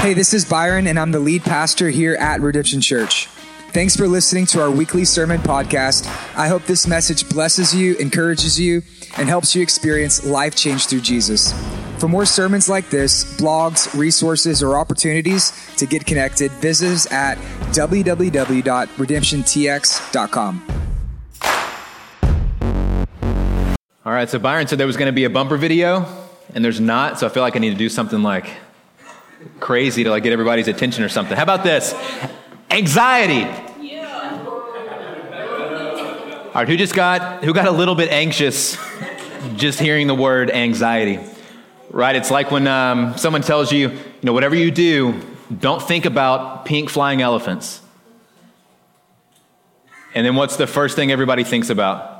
[0.00, 3.26] Hey, this is Byron, and I'm the lead pastor here at Redemption Church.
[3.72, 6.06] Thanks for listening to our weekly sermon podcast.
[6.36, 8.82] I hope this message blesses you, encourages you,
[9.18, 11.52] and helps you experience life change through Jesus.
[11.98, 17.36] For more sermons like this, blogs, resources, or opportunities to get connected, visit us at
[17.74, 20.66] www.redemptiontx.com.
[24.04, 26.06] All right, so Byron said there was going to be a bumper video,
[26.54, 28.52] and there's not, so I feel like I need to do something like
[29.60, 31.36] crazy to like get everybody's attention or something.
[31.36, 31.94] How about this?
[32.70, 33.44] Anxiety.
[36.56, 38.78] All right, who just got who got a little bit anxious
[39.56, 41.20] just hearing the word anxiety?
[41.90, 45.20] Right, it's like when um, someone tells you, you know, whatever you do,
[45.54, 47.82] don't think about pink flying elephants.
[50.14, 52.15] And then what's the first thing everybody thinks about?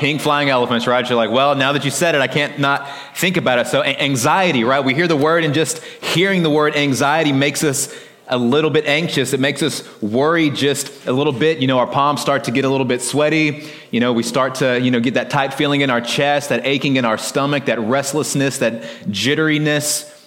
[0.00, 1.06] Pink flying elephants, right?
[1.06, 3.66] You're like, well, now that you said it, I can't not think about it.
[3.66, 4.82] So, anxiety, right?
[4.82, 7.94] We hear the word, and just hearing the word anxiety makes us
[8.26, 9.34] a little bit anxious.
[9.34, 11.58] It makes us worry just a little bit.
[11.58, 13.68] You know, our palms start to get a little bit sweaty.
[13.90, 16.66] You know, we start to, you know, get that tight feeling in our chest, that
[16.66, 20.19] aching in our stomach, that restlessness, that jitteriness.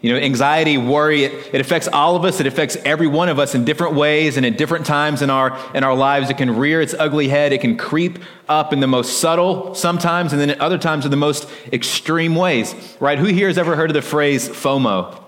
[0.00, 2.38] You know, anxiety, worry, it, it, affects all of us.
[2.38, 5.58] It affects every one of us in different ways and at different times in our,
[5.74, 6.30] in our lives.
[6.30, 7.52] It can rear its ugly head.
[7.52, 11.10] It can creep up in the most subtle sometimes, and then at other times in
[11.10, 13.18] the most extreme ways, right?
[13.18, 15.20] Who here has ever heard of the phrase FOMO?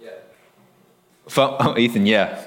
[0.00, 0.10] Yeah.
[1.28, 2.44] Fo- oh, Ethan, yeah.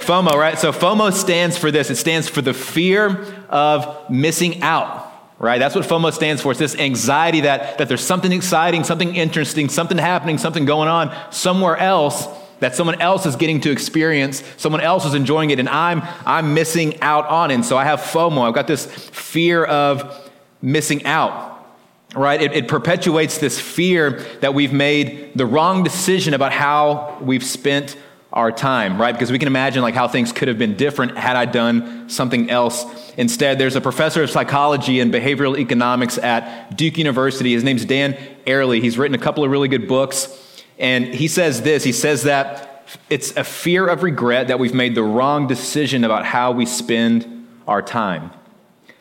[0.00, 0.58] FOMO, right?
[0.58, 1.90] So FOMO stands for this.
[1.90, 5.09] It stands for the fear of missing out
[5.40, 5.58] right?
[5.58, 6.52] That's what FOMO stands for.
[6.52, 11.16] It's this anxiety that, that there's something exciting, something interesting, something happening, something going on
[11.32, 12.28] somewhere else
[12.60, 16.52] that someone else is getting to experience, someone else is enjoying it, and I'm, I'm
[16.52, 17.54] missing out on it.
[17.54, 18.46] And so I have FOMO.
[18.46, 21.66] I've got this fear of missing out,
[22.14, 22.40] right?
[22.40, 27.96] It, it perpetuates this fear that we've made the wrong decision about how we've spent
[28.32, 29.12] our time, right?
[29.12, 32.48] Because we can imagine like how things could have been different had I done something
[32.48, 32.84] else
[33.16, 33.58] instead.
[33.58, 37.52] There's a professor of psychology and behavioral economics at Duke University.
[37.52, 38.16] His name's Dan
[38.46, 38.80] Ariely.
[38.80, 40.36] He's written a couple of really good books.
[40.78, 44.94] And he says this he says that it's a fear of regret that we've made
[44.94, 48.30] the wrong decision about how we spend our time.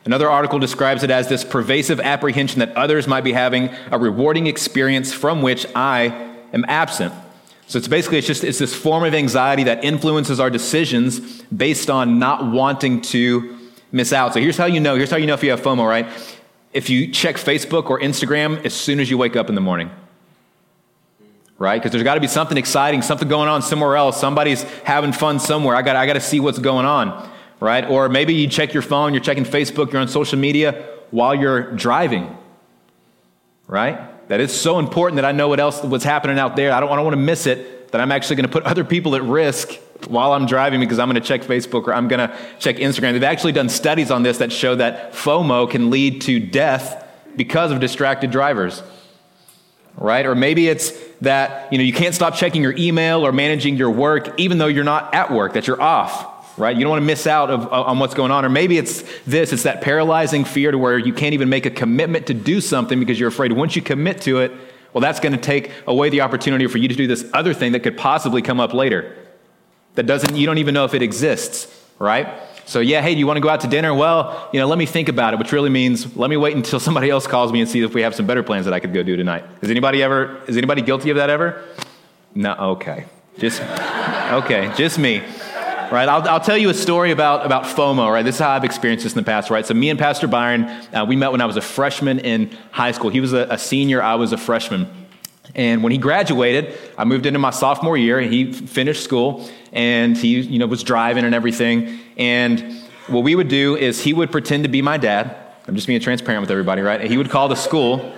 [0.06, 4.48] Another article describes it as this pervasive apprehension that others might be having a rewarding
[4.48, 6.06] experience from which I
[6.52, 7.14] am absent.
[7.70, 11.88] So it's basically it's just it's this form of anxiety that influences our decisions based
[11.92, 13.60] on not wanting to
[13.92, 14.34] miss out.
[14.34, 14.96] So here's how you know.
[14.96, 16.08] Here's how you know if you have FOMO, right?
[16.74, 19.92] If you check Facebook or Instagram as soon as you wake up in the morning.
[21.60, 21.80] Right?
[21.80, 24.20] Because there's got to be something exciting, something going on somewhere else.
[24.20, 25.76] Somebody's having fun somewhere.
[25.76, 27.30] I got I got to see what's going on,
[27.60, 27.88] right?
[27.88, 31.72] Or maybe you check your phone, you're checking Facebook, you're on social media while you're
[31.74, 32.36] driving.
[33.68, 34.19] Right?
[34.30, 36.72] That it's so important that I know what else what's happening out there.
[36.72, 37.92] I don't, I don't want to miss it.
[37.92, 39.74] That I'm actually going to put other people at risk
[40.08, 43.14] while I'm driving because I'm going to check Facebook or I'm going to check Instagram.
[43.14, 47.72] They've actually done studies on this that show that FOMO can lead to death because
[47.72, 48.84] of distracted drivers.
[49.98, 50.26] Right?
[50.26, 53.90] Or maybe it's that you know you can't stop checking your email or managing your
[53.90, 56.76] work even though you're not at work, that you're off right?
[56.76, 58.46] You don't want to miss out of, uh, on what's going on.
[58.46, 61.72] Or maybe it's this it's that paralyzing fear to where you can't even make a
[61.72, 64.52] commitment to do something because you're afraid once you commit to it,
[64.94, 67.72] well, that's going to take away the opportunity for you to do this other thing
[67.72, 69.16] that could possibly come up later.
[69.96, 71.68] That doesn't, you don't even know if it exists,
[72.00, 72.28] right?
[72.66, 73.94] So, yeah, hey, do you want to go out to dinner?
[73.94, 76.80] Well, you know, let me think about it, which really means let me wait until
[76.80, 78.94] somebody else calls me and see if we have some better plans that I could
[78.94, 79.44] go do tonight.
[79.62, 81.64] Is anybody ever, is anybody guilty of that ever?
[82.36, 83.06] No, okay.
[83.38, 85.24] Just, okay, just me
[85.92, 86.08] right?
[86.08, 88.24] I'll, I'll tell you a story about, about FOMO, right?
[88.24, 89.66] This is how I've experienced this in the past, right?
[89.66, 92.92] So, me and Pastor Byron, uh, we met when I was a freshman in high
[92.92, 93.10] school.
[93.10, 94.88] He was a, a senior, I was a freshman.
[95.56, 100.16] And when he graduated, I moved into my sophomore year, and he finished school, and
[100.16, 102.00] he, you know, was driving and everything.
[102.18, 105.36] And what we would do is he would pretend to be my dad.
[105.68, 107.02] I'm just being transparent with everybody, right?
[107.02, 108.14] He would call the school,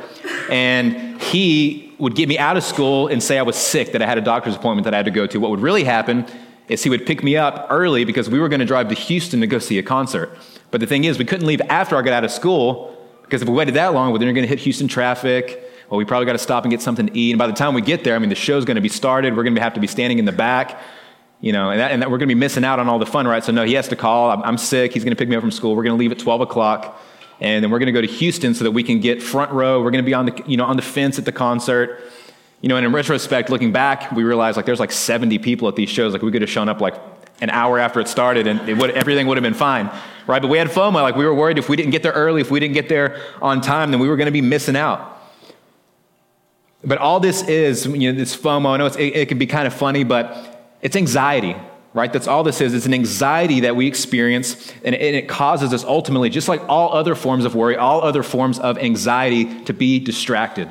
[0.49, 4.07] and he would get me out of school and say I was sick, that I
[4.07, 5.39] had a doctor's appointment that I had to go to.
[5.39, 6.25] What would really happen
[6.71, 9.41] is he would pick me up early because we were going to drive to Houston
[9.41, 10.37] to go see a concert.
[10.71, 13.49] But the thing is, we couldn't leave after I got out of school because if
[13.49, 15.69] we waited that long, well, then you're going to hit Houston traffic.
[15.89, 17.31] Well, we probably got to stop and get something to eat.
[17.31, 19.35] And by the time we get there, I mean, the show's going to be started.
[19.35, 20.79] We're going to have to be standing in the back,
[21.41, 23.05] you know, and, that, and that we're going to be missing out on all the
[23.05, 23.43] fun, right?
[23.43, 24.31] So, no, he has to call.
[24.31, 24.93] I'm, I'm sick.
[24.93, 25.75] He's going to pick me up from school.
[25.75, 27.01] We're going to leave at 12 o'clock.
[27.41, 29.81] And then we're going to go to Houston so that we can get front row.
[29.81, 32.01] We're going to be on the, you know, on the fence at the concert.
[32.61, 35.75] You know, and in retrospect, looking back, we realized like there's like 70 people at
[35.75, 36.13] these shows.
[36.13, 36.95] Like we could have shown up like
[37.41, 39.89] an hour after it started and it would, everything would have been fine,
[40.27, 40.41] right?
[40.41, 40.93] But we had FOMO.
[40.93, 43.19] Like we were worried if we didn't get there early, if we didn't get there
[43.41, 45.19] on time, then we were going to be missing out.
[46.83, 49.65] But all this is, you know, this FOMO, I know it, it can be kind
[49.65, 51.55] of funny, but it's anxiety,
[51.93, 52.11] right?
[52.11, 52.73] That's all this is.
[52.73, 56.67] It's an anxiety that we experience, and it, and it causes us ultimately, just like
[56.67, 60.69] all other forms of worry, all other forms of anxiety, to be distracted.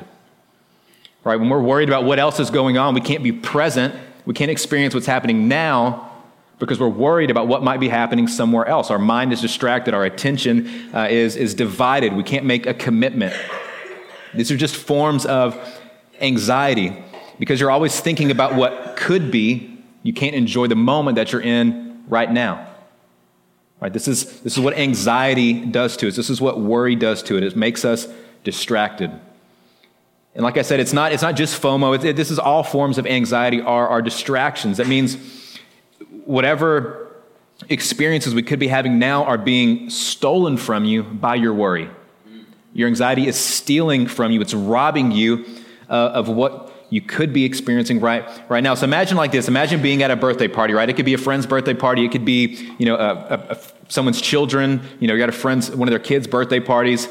[1.23, 1.39] Right?
[1.39, 3.93] When we're worried about what else is going on, we can't be present,
[4.25, 6.11] we can't experience what's happening now
[6.57, 8.91] because we're worried about what might be happening somewhere else.
[8.91, 13.35] Our mind is distracted, our attention uh, is, is divided, we can't make a commitment.
[14.33, 15.57] These are just forms of
[16.19, 16.95] anxiety
[17.39, 19.79] because you're always thinking about what could be.
[20.03, 22.67] You can't enjoy the moment that you're in right now.
[23.79, 23.91] Right?
[23.91, 26.15] This is, this is what anxiety does to us.
[26.15, 27.43] This is what worry does to it.
[27.43, 28.07] It makes us
[28.43, 29.11] distracted.
[30.33, 32.03] And like I said, it's not, it's not just FOMO.
[32.03, 34.77] It, this is all forms of anxiety are, are distractions.
[34.77, 35.17] That means
[36.25, 37.11] whatever
[37.69, 41.89] experiences we could be having now are being stolen from you by your worry.
[42.73, 45.45] Your anxiety is stealing from you, it's robbing you
[45.89, 48.75] uh, of what you could be experiencing right, right now.
[48.75, 50.89] So imagine like this imagine being at a birthday party, right?
[50.89, 53.57] It could be a friend's birthday party, it could be you know, a, a, a,
[53.89, 57.07] someone's children, you know, you got a friend's, one of their kids' birthday parties.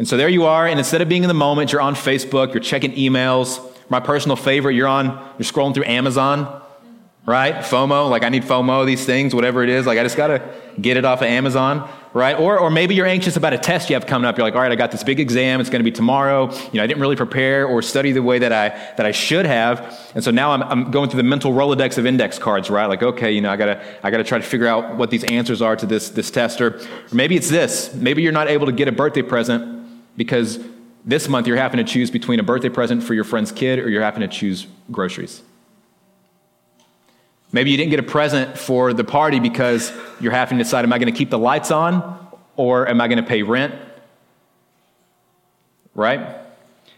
[0.00, 2.54] And so there you are, and instead of being in the moment, you're on Facebook,
[2.54, 3.60] you're checking emails.
[3.90, 6.62] My personal favorite, you're on, you're scrolling through Amazon,
[7.26, 7.56] right?
[7.56, 9.84] FOMO, like I need FOMO, these things, whatever it is.
[9.84, 12.34] Like I just got to get it off of Amazon, right?
[12.34, 14.38] Or, or maybe you're anxious about a test you have coming up.
[14.38, 15.60] You're like, all right, I got this big exam.
[15.60, 16.50] It's to be tomorrow.
[16.50, 19.44] You know, I didn't really prepare or study the way that I, that I should
[19.44, 20.00] have.
[20.14, 22.86] And so now I'm, I'm going through the mental Rolodex of index cards, right?
[22.86, 25.10] Like, okay, you know, I got to, I got to try to figure out what
[25.10, 26.62] these answers are to this, this test.
[26.62, 26.80] Or, or
[27.12, 27.92] maybe it's this.
[27.92, 29.79] Maybe you're not able to get a birthday present
[30.16, 30.58] because
[31.04, 33.88] this month you're having to choose between a birthday present for your friend's kid or
[33.88, 35.42] you're having to choose groceries.
[37.52, 40.92] Maybe you didn't get a present for the party because you're having to decide am
[40.92, 43.74] I going to keep the lights on or am I going to pay rent?
[45.94, 46.36] Right?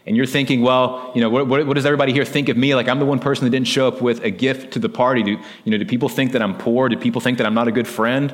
[0.05, 2.75] And you're thinking, well, you know, what, what, what, does everybody here think of me?
[2.75, 5.23] Like I'm the one person that didn't show up with a gift to the party.
[5.23, 5.31] Do,
[5.63, 6.89] you know, do people think that I'm poor?
[6.89, 8.33] Do people think that I'm not a good friend?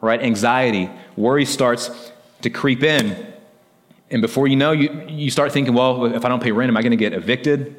[0.00, 0.20] Right?
[0.20, 2.12] Anxiety, worry starts
[2.42, 3.32] to creep in.
[4.10, 6.76] And before you know, you, you start thinking, well, if I don't pay rent, am
[6.76, 7.76] I going to get evicted?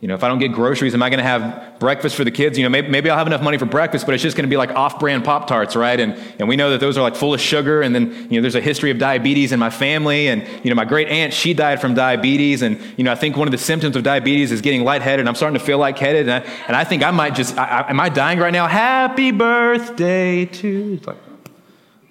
[0.00, 2.30] You know, if I don't get groceries, am I going to have breakfast for the
[2.30, 2.58] kids?
[2.58, 4.50] You know, maybe, maybe I'll have enough money for breakfast, but it's just going to
[4.50, 5.98] be like off-brand Pop-Tarts, right?
[5.98, 7.80] And, and we know that those are like full of sugar.
[7.80, 10.28] And then, you know, there's a history of diabetes in my family.
[10.28, 12.60] And, you know, my great aunt, she died from diabetes.
[12.60, 15.20] And, you know, I think one of the symptoms of diabetes is getting lightheaded.
[15.20, 16.28] And I'm starting to feel lightheaded.
[16.28, 18.66] And I, and I think I might just, I, I, am I dying right now?
[18.66, 21.16] Happy birthday to, like,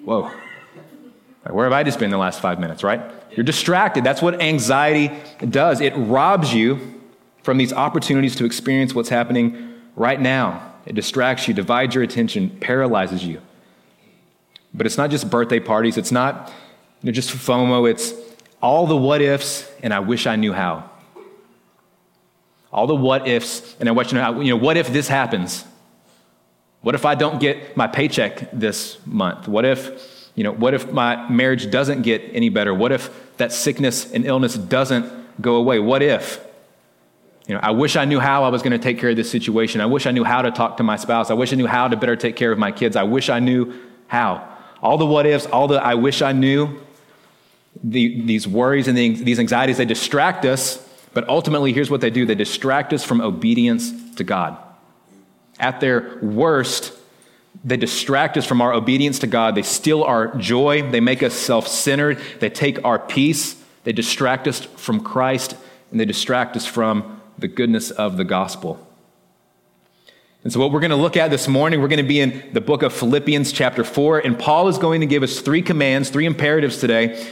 [0.04, 0.32] whoa.
[1.46, 3.02] Like, where have I just been the last five minutes, right?
[3.36, 4.04] You're distracted.
[4.04, 5.12] That's what anxiety
[5.50, 5.82] does.
[5.82, 7.02] It robs you
[7.42, 10.74] from these opportunities to experience what's happening right now.
[10.86, 13.42] It distracts you, divides your attention, paralyzes you.
[14.74, 16.52] But it's not just birthday parties, it's not
[17.02, 18.14] you know, just FOMO, it's
[18.62, 20.90] all the what ifs, and I wish I knew how.
[22.72, 24.40] All the what ifs, and I wish I knew how.
[24.40, 25.66] You know, what if this happens?
[26.82, 29.48] What if I don't get my paycheck this month?
[29.48, 32.74] What if you know, what if my marriage doesn't get any better?
[32.74, 35.80] What if that sickness and illness doesn't go away?
[35.80, 36.44] What if?
[37.48, 39.30] You know, I wish I knew how I was going to take care of this
[39.30, 39.82] situation.
[39.82, 41.30] I wish I knew how to talk to my spouse.
[41.30, 42.96] I wish I knew how to better take care of my kids.
[42.96, 43.74] I wish I knew
[44.08, 44.48] how.
[44.82, 46.80] All the what ifs, all the I wish I knew,
[47.84, 50.78] the, these worries and the, these anxieties, they distract us,
[51.14, 54.58] but ultimately, here's what they do they distract us from obedience to God.
[55.60, 56.94] At their worst,
[57.63, 59.55] they distract us from our obedience to God.
[59.55, 60.89] They steal our joy.
[60.89, 62.19] They make us self centered.
[62.39, 63.62] They take our peace.
[63.83, 65.55] They distract us from Christ,
[65.91, 68.86] and they distract us from the goodness of the gospel.
[70.43, 72.50] And so, what we're going to look at this morning, we're going to be in
[72.51, 74.19] the book of Philippians, chapter 4.
[74.19, 77.29] And Paul is going to give us three commands, three imperatives today.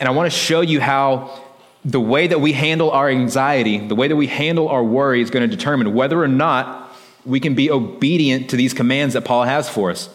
[0.00, 1.40] And I want to show you how
[1.84, 5.30] the way that we handle our anxiety, the way that we handle our worry, is
[5.30, 6.83] going to determine whether or not
[7.24, 10.08] we can be obedient to these commands that Paul has for us.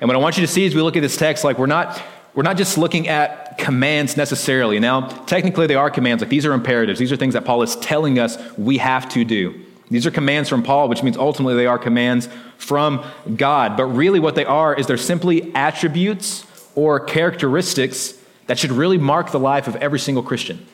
[0.00, 1.66] And what I want you to see as we look at this text, like we're
[1.66, 2.02] not,
[2.34, 4.78] we're not just looking at commands necessarily.
[4.80, 6.22] Now, technically, they are commands.
[6.22, 6.98] Like these are imperatives.
[6.98, 9.64] These are things that Paul is telling us we have to do.
[9.90, 13.04] These are commands from Paul, which means ultimately they are commands from
[13.36, 13.76] God.
[13.76, 18.14] But really, what they are is they're simply attributes or characteristics
[18.46, 20.66] that should really mark the life of every single Christian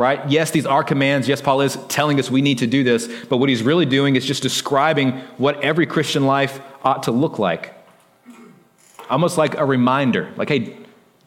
[0.00, 0.28] right?
[0.30, 1.28] Yes, these are commands.
[1.28, 4.16] Yes, Paul is telling us we need to do this, but what he's really doing
[4.16, 7.74] is just describing what every Christian life ought to look like.
[9.10, 10.76] Almost like a reminder, like, hey,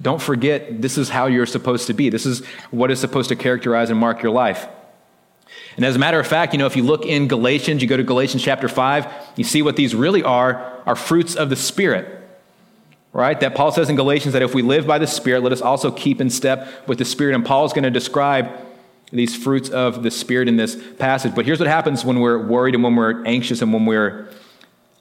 [0.02, 2.10] don't forget this is how you're supposed to be.
[2.10, 4.68] This is what is supposed to characterize and mark your life.
[5.76, 7.98] And as a matter of fact, you know, if you look in Galatians, you go
[7.98, 12.23] to Galatians chapter 5, you see what these really are are fruits of the Spirit
[13.14, 13.40] right?
[13.40, 15.92] That Paul says in Galatians that if we live by the Spirit, let us also
[15.92, 17.36] keep in step with the Spirit.
[17.36, 18.50] And Paul is going to describe
[19.12, 21.36] these fruits of the Spirit in this passage.
[21.36, 24.28] But here's what happens when we're worried and when we're anxious and when we're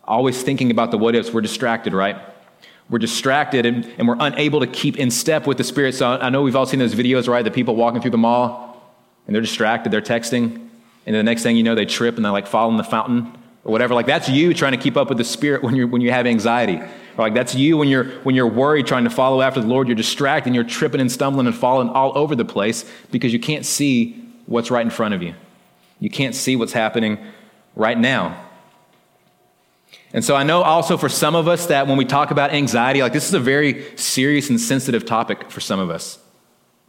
[0.05, 1.33] always thinking about the what ifs.
[1.33, 2.17] We're distracted, right?
[2.91, 5.95] We're distracted and, and we're unable to keep in step with the Spirit.
[5.95, 7.43] So I know we've all seen those videos, right?
[7.43, 8.93] The people walking through the mall
[9.27, 10.69] and they're distracted, they're texting,
[11.07, 13.33] and the next thing you know, they trip and they like fall in the fountain
[13.65, 13.95] or whatever.
[13.95, 16.27] Like that's you trying to keep up with the Spirit when, you're, when you have
[16.27, 16.83] anxiety.
[17.19, 19.89] Like that's you when you're, when you're worried trying to follow after the Lord.
[19.89, 23.39] You're distracted and you're tripping and stumbling and falling all over the place because you
[23.39, 24.13] can't see
[24.47, 25.35] what's right in front of you.
[26.01, 27.19] You can't see what's happening
[27.77, 28.49] right now.
[30.13, 33.03] And so I know also for some of us that when we talk about anxiety,
[33.03, 36.19] like this is a very serious and sensitive topic for some of us.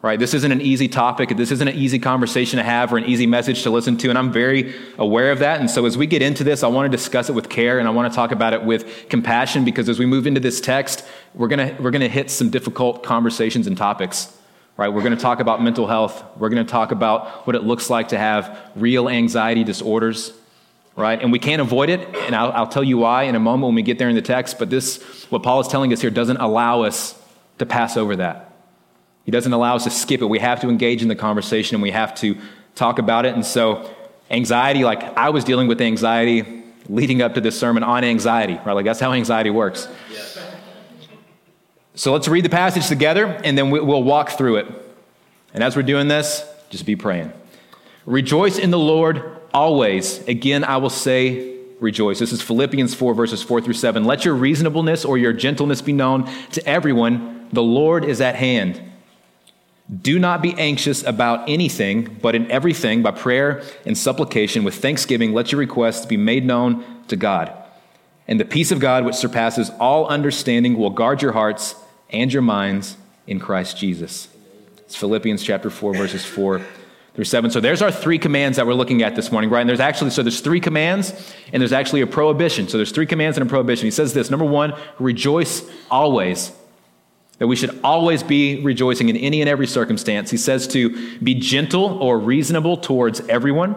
[0.03, 0.19] Right?
[0.19, 1.29] This isn't an easy topic.
[1.29, 4.09] This isn't an easy conversation to have or an easy message to listen to.
[4.09, 5.61] And I'm very aware of that.
[5.61, 7.87] And so as we get into this, I want to discuss it with care and
[7.87, 11.05] I want to talk about it with compassion because as we move into this text,
[11.33, 14.37] we're going to, we're going to hit some difficult conversations and topics.
[14.75, 14.89] Right?
[14.89, 16.21] We're going to talk about mental health.
[16.37, 20.33] We're going to talk about what it looks like to have real anxiety disorders
[20.95, 21.19] right?
[21.23, 23.73] And we can't avoid it, and I'll, I'll, tell you why in a moment when
[23.73, 26.37] we get there in the text, but this, what Paul is telling us here, doesn't
[26.37, 27.19] allow us
[27.57, 28.52] to pass over that.
[29.23, 30.25] He doesn't allow us to skip it.
[30.25, 32.37] We have to engage in the conversation and we have to
[32.75, 33.33] talk about it.
[33.33, 33.89] And so,
[34.29, 38.73] anxiety, like I was dealing with anxiety leading up to this sermon on anxiety, right?
[38.73, 39.87] Like that's how anxiety works.
[41.95, 44.67] So, let's read the passage together and then we'll walk through it.
[45.53, 47.31] And as we're doing this, just be praying.
[48.05, 50.27] Rejoice in the Lord always.
[50.27, 52.19] Again, I will say, rejoice.
[52.19, 54.03] This is Philippians 4, verses 4 through 7.
[54.03, 57.47] Let your reasonableness or your gentleness be known to everyone.
[57.53, 58.81] The Lord is at hand.
[60.01, 65.33] Do not be anxious about anything, but in everything, by prayer and supplication, with thanksgiving,
[65.33, 67.51] let your requests be made known to God.
[68.27, 71.75] And the peace of God, which surpasses all understanding, will guard your hearts
[72.09, 72.95] and your minds
[73.27, 74.29] in Christ Jesus.
[74.77, 76.61] It's Philippians chapter 4, verses 4
[77.13, 77.51] through 7.
[77.51, 79.61] So there's our three commands that we're looking at this morning, right?
[79.61, 82.69] And there's actually, so there's three commands and there's actually a prohibition.
[82.69, 83.85] So there's three commands and a prohibition.
[83.85, 86.53] He says this number one, rejoice always
[87.43, 90.31] that we should always be rejoicing in any and every circumstance.
[90.31, 93.75] He says to be gentle or reasonable towards everyone.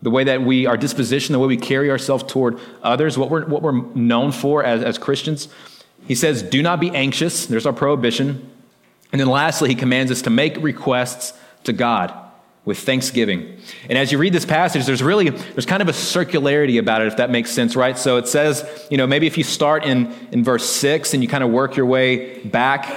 [0.00, 3.44] The way that we, our disposition, the way we carry ourselves toward others, what we're,
[3.44, 5.48] what we're known for as, as Christians.
[6.08, 7.44] He says, do not be anxious.
[7.44, 8.50] There's our prohibition.
[9.12, 12.14] And then lastly, he commands us to make requests to God
[12.66, 13.58] with thanksgiving.
[13.88, 17.06] And as you read this passage, there's really there's kind of a circularity about it,
[17.06, 17.96] if that makes sense, right?
[17.96, 21.28] So it says, you know, maybe if you start in, in verse six and you
[21.28, 22.88] kind of work your way back,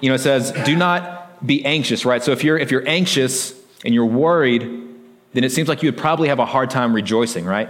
[0.00, 2.22] you know, it says, do not be anxious, right?
[2.22, 4.62] So if you're if you're anxious and you're worried,
[5.34, 7.68] then it seems like you would probably have a hard time rejoicing, right?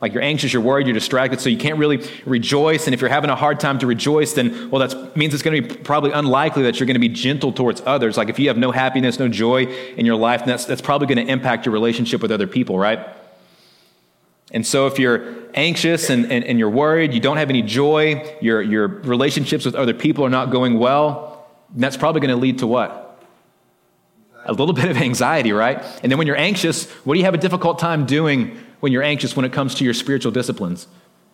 [0.00, 2.86] Like you're anxious, you're worried, you're distracted, so you can't really rejoice.
[2.86, 5.62] And if you're having a hard time to rejoice, then, well, that means it's going
[5.62, 8.16] to be probably unlikely that you're going to be gentle towards others.
[8.16, 11.26] Like if you have no happiness, no joy in your life, that's, that's probably going
[11.26, 13.06] to impact your relationship with other people, right?
[14.52, 18.36] And so if you're anxious and, and, and you're worried, you don't have any joy,
[18.40, 22.58] your, your relationships with other people are not going well, that's probably going to lead
[22.60, 23.22] to what?
[24.46, 25.84] A little bit of anxiety, right?
[26.02, 29.02] And then when you're anxious, what do you have a difficult time doing when you're
[29.02, 30.86] anxious when it comes to your spiritual disciplines?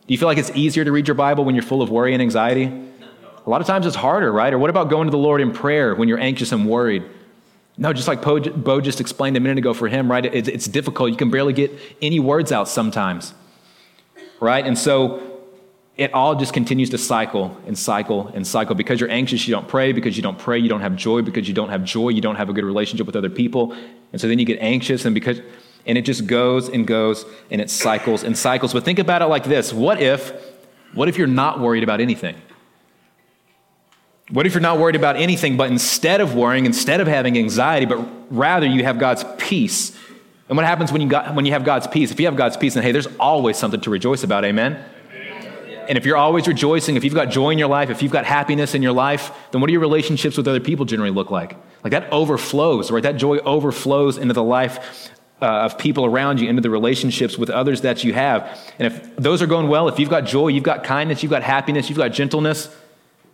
[0.07, 2.13] Do you feel like it's easier to read your Bible when you're full of worry
[2.13, 2.65] and anxiety?
[2.65, 4.53] A lot of times it's harder, right?
[4.53, 7.05] Or what about going to the Lord in prayer when you're anxious and worried?
[7.79, 10.25] No, just like Bo just explained a minute ago for him, right?
[10.25, 11.11] It's difficult.
[11.11, 13.35] You can barely get any words out sometimes,
[14.41, 14.67] right?
[14.67, 15.23] And so
[15.97, 18.75] it all just continues to cycle and cycle and cycle.
[18.75, 19.93] Because you're anxious, you don't pray.
[19.93, 21.23] Because you don't pray, you don't have joy.
[21.23, 23.77] Because you don't have joy, you don't have a good relationship with other people.
[24.13, 25.41] And so then you get anxious, and because
[25.87, 28.73] and it just goes and goes and it cycles and cycles.
[28.73, 30.33] But think about it like this what if,
[30.93, 32.37] what if you're not worried about anything?
[34.31, 37.87] What if you're not worried about anything, but instead of worrying, instead of having anxiety,
[37.87, 39.97] but rather you have God's peace?
[40.49, 42.11] And what happens when you, got, when you have God's peace?
[42.11, 44.85] If you have God's peace, then hey, there's always something to rejoice about, amen?
[45.89, 48.25] And if you're always rejoicing, if you've got joy in your life, if you've got
[48.25, 51.57] happiness in your life, then what do your relationships with other people generally look like?
[51.85, 53.05] Like that overflows, right?
[53.05, 55.11] That joy overflows into the life
[55.43, 58.59] uh, of people around you, into the relationships with others that you have.
[58.79, 61.43] And if those are going well, if you've got joy, you've got kindness, you've got
[61.43, 62.75] happiness, you've got gentleness,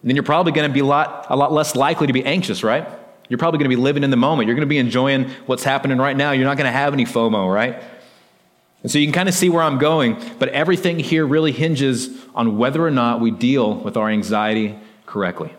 [0.02, 2.64] then you're probably going to be a lot, a lot less likely to be anxious,
[2.64, 2.88] right?
[3.28, 4.48] You're probably going to be living in the moment.
[4.48, 6.32] You're going to be enjoying what's happening right now.
[6.32, 7.82] You're not going to have any FOMO, right?
[8.82, 12.10] And so you can kind of see where I'm going, but everything here really hinges
[12.34, 15.54] on whether or not we deal with our anxiety correctly.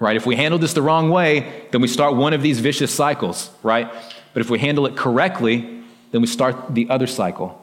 [0.00, 0.16] Right?
[0.16, 3.48] If we handle this the wrong way, then we start one of these vicious cycles,
[3.62, 3.88] right?
[4.34, 7.60] But if we handle it correctly, then we start the other cycle.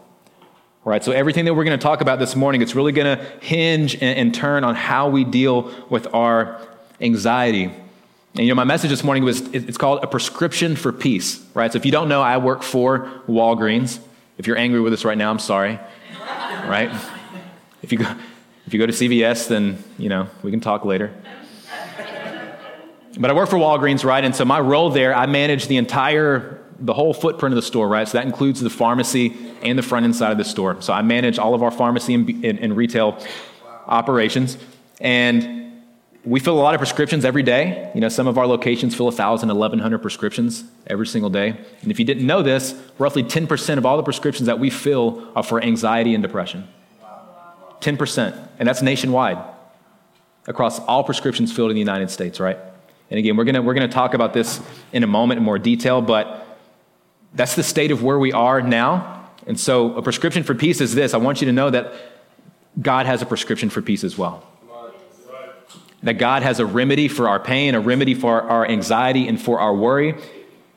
[0.84, 1.04] Right?
[1.04, 3.94] So everything that we're going to talk about this morning, it's really going to hinge
[3.96, 6.60] and, and turn on how we deal with our
[7.00, 7.66] anxiety.
[7.66, 11.72] And you know, my message this morning was it's called a prescription for peace, right?
[11.72, 14.00] So if you don't know, I work for Walgreens.
[14.38, 15.78] If you're angry with us right now, I'm sorry,
[16.66, 16.90] right?
[17.84, 18.16] If you go,
[18.66, 21.14] if you go to CVS, then you know we can talk later.
[23.20, 24.24] But I work for Walgreens, right?
[24.24, 27.88] And so my role there, I manage the entire, the whole footprint of the store,
[27.88, 28.08] right?
[28.08, 30.82] So that includes the pharmacy and the front end side of the store.
[30.82, 33.18] So I manage all of our pharmacy and, and, and retail
[33.88, 34.58] operations.
[35.00, 35.84] And
[36.26, 37.92] we fill a lot of prescriptions every day.
[37.94, 41.56] You know, some of our locations fill 1,000, 1,100 prescriptions every single day.
[41.82, 45.32] And if you didn't know this, roughly 10% of all the prescriptions that we fill
[45.36, 46.68] are for anxiety and depression.
[47.80, 48.48] 10%.
[48.60, 49.38] And that's nationwide
[50.48, 52.58] across all prescriptions filled in the United States, right?
[53.10, 54.62] And again, we're going to we're to talk about this
[54.94, 56.48] in a moment in more detail, but
[57.34, 59.30] that's the state of where we are now.
[59.48, 61.94] And so, a prescription for peace is this I want you to know that
[62.80, 64.46] God has a prescription for peace as well.
[66.04, 69.60] That God has a remedy for our pain, a remedy for our anxiety, and for
[69.60, 70.16] our worry.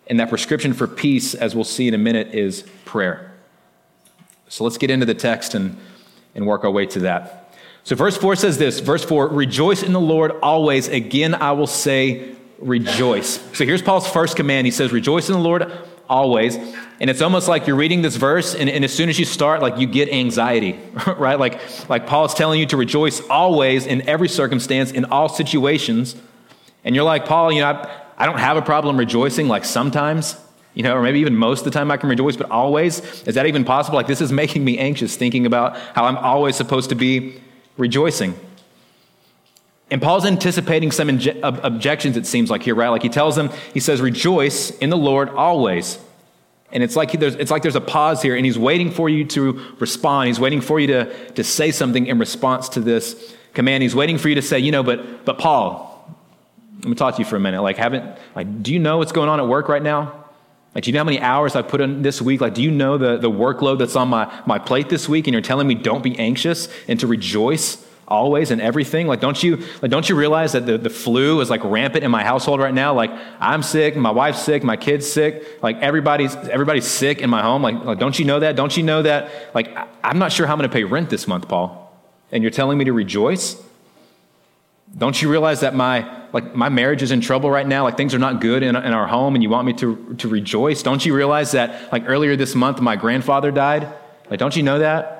[0.06, 3.32] And that prescription for peace, as we'll see in a minute, is prayer.
[4.48, 5.78] So let's get into the text and,
[6.34, 7.54] and work our way to that.
[7.84, 10.88] So, verse 4 says this Verse 4 Rejoice in the Lord always.
[10.88, 13.40] Again, I will say, rejoice.
[13.56, 14.66] So, here's Paul's first command.
[14.66, 15.70] He says, Rejoice in the Lord
[16.08, 16.56] always.
[17.00, 19.60] And it's almost like you're reading this verse, and, and as soon as you start,
[19.62, 20.78] like you get anxiety,
[21.18, 21.38] right?
[21.38, 26.16] Like, like Paul is telling you to rejoice always in every circumstance, in all situations.
[26.84, 30.36] And you're like, Paul, you know, I, I don't have a problem rejoicing, like sometimes
[30.74, 32.98] you know, or maybe even most of the time I can rejoice, but always?
[33.28, 33.96] Is that even possible?
[33.96, 37.40] Like, this is making me anxious thinking about how I'm always supposed to be
[37.76, 38.34] rejoicing.
[39.94, 42.88] And Paul's anticipating some inje- objections, it seems like here, right?
[42.88, 46.00] Like he tells them, he says, Rejoice in the Lord always.
[46.72, 49.24] And it's like, there's, it's like there's a pause here, and he's waiting for you
[49.26, 50.26] to respond.
[50.26, 53.84] He's waiting for you to, to say something in response to this command.
[53.84, 56.12] He's waiting for you to say, you know, but, but Paul,
[56.78, 57.62] let me talk to you for a minute.
[57.62, 60.24] Like, haven't, like, do you know what's going on at work right now?
[60.74, 62.40] Like, do you know how many hours I put in this week?
[62.40, 65.28] Like, do you know the, the workload that's on my, my plate this week?
[65.28, 67.76] And you're telling me don't be anxious and to rejoice
[68.08, 69.06] always and everything?
[69.06, 72.10] Like, don't you, like, don't you realize that the, the flu is like rampant in
[72.10, 72.94] my household right now?
[72.94, 77.42] Like, I'm sick, my wife's sick, my kid's sick, like everybody's, everybody's sick in my
[77.42, 77.62] home.
[77.62, 78.56] Like, like don't you know that?
[78.56, 79.54] Don't you know that?
[79.54, 81.80] Like, I'm not sure how I'm going to pay rent this month, Paul.
[82.32, 83.62] And you're telling me to rejoice?
[84.96, 87.84] Don't you realize that my like my marriage is in trouble right now?
[87.84, 90.28] Like things are not good in, in our home, and you want me to to
[90.28, 90.82] rejoice?
[90.82, 93.88] Don't you realize that like earlier this month my grandfather died?
[94.30, 95.13] Like don't you know that?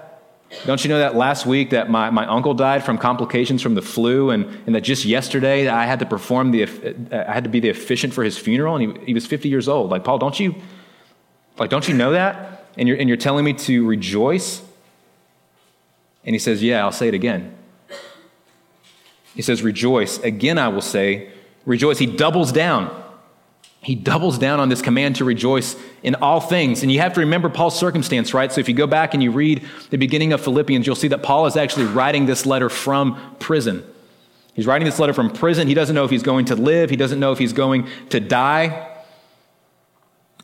[0.66, 3.82] Don't you know that last week that my, my uncle died from complications from the
[3.82, 7.50] flu, and, and that just yesterday I had to perform the uh, I had to
[7.50, 9.90] be the officiant for his funeral, and he, he was 50 years old.
[9.90, 10.54] Like Paul, don't you
[11.58, 12.66] like don't you know that?
[12.76, 14.62] And you're and you're telling me to rejoice?
[16.24, 17.54] And he says, Yeah, I'll say it again.
[19.34, 20.18] He says, Rejoice.
[20.20, 21.30] Again, I will say,
[21.66, 21.98] Rejoice.
[21.98, 23.03] He doubles down.
[23.84, 26.82] He doubles down on this command to rejoice in all things.
[26.82, 28.50] And you have to remember Paul's circumstance, right?
[28.50, 31.22] So if you go back and you read the beginning of Philippians, you'll see that
[31.22, 33.84] Paul is actually writing this letter from prison.
[34.54, 35.68] He's writing this letter from prison.
[35.68, 38.20] He doesn't know if he's going to live, he doesn't know if he's going to
[38.20, 38.90] die.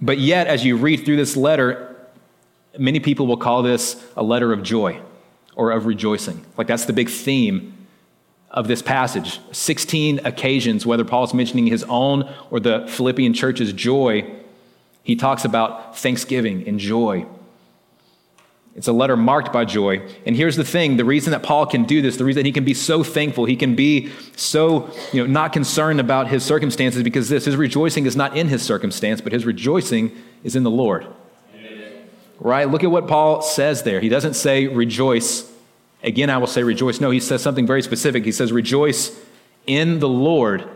[0.03, 1.97] But yet, as you read through this letter,
[2.79, 5.01] many people will call this a letter of joy
[5.57, 6.45] or of rejoicing.
[6.59, 7.80] Like that's the big theme
[8.51, 14.29] of this passage 16 occasions, whether Paul's mentioning his own or the Philippian church's joy,
[15.03, 17.27] he talks about thanksgiving and joy.
[18.77, 20.01] It's a letter marked by joy.
[20.25, 22.65] And here's the thing the reason that Paul can do this, the reason he can
[22.65, 27.29] be so thankful, he can be so you know, not concerned about his circumstances, because
[27.29, 31.07] this his rejoicing is not in his circumstance, but his rejoicing is in the Lord.
[32.39, 32.71] Right?
[32.71, 34.01] Look at what Paul says there.
[34.01, 35.50] He doesn't say rejoice
[36.03, 37.01] Again, I will say rejoice.
[37.01, 38.25] No, he says something very specific.
[38.25, 39.21] He says, rejoice
[39.67, 40.69] in the Lord.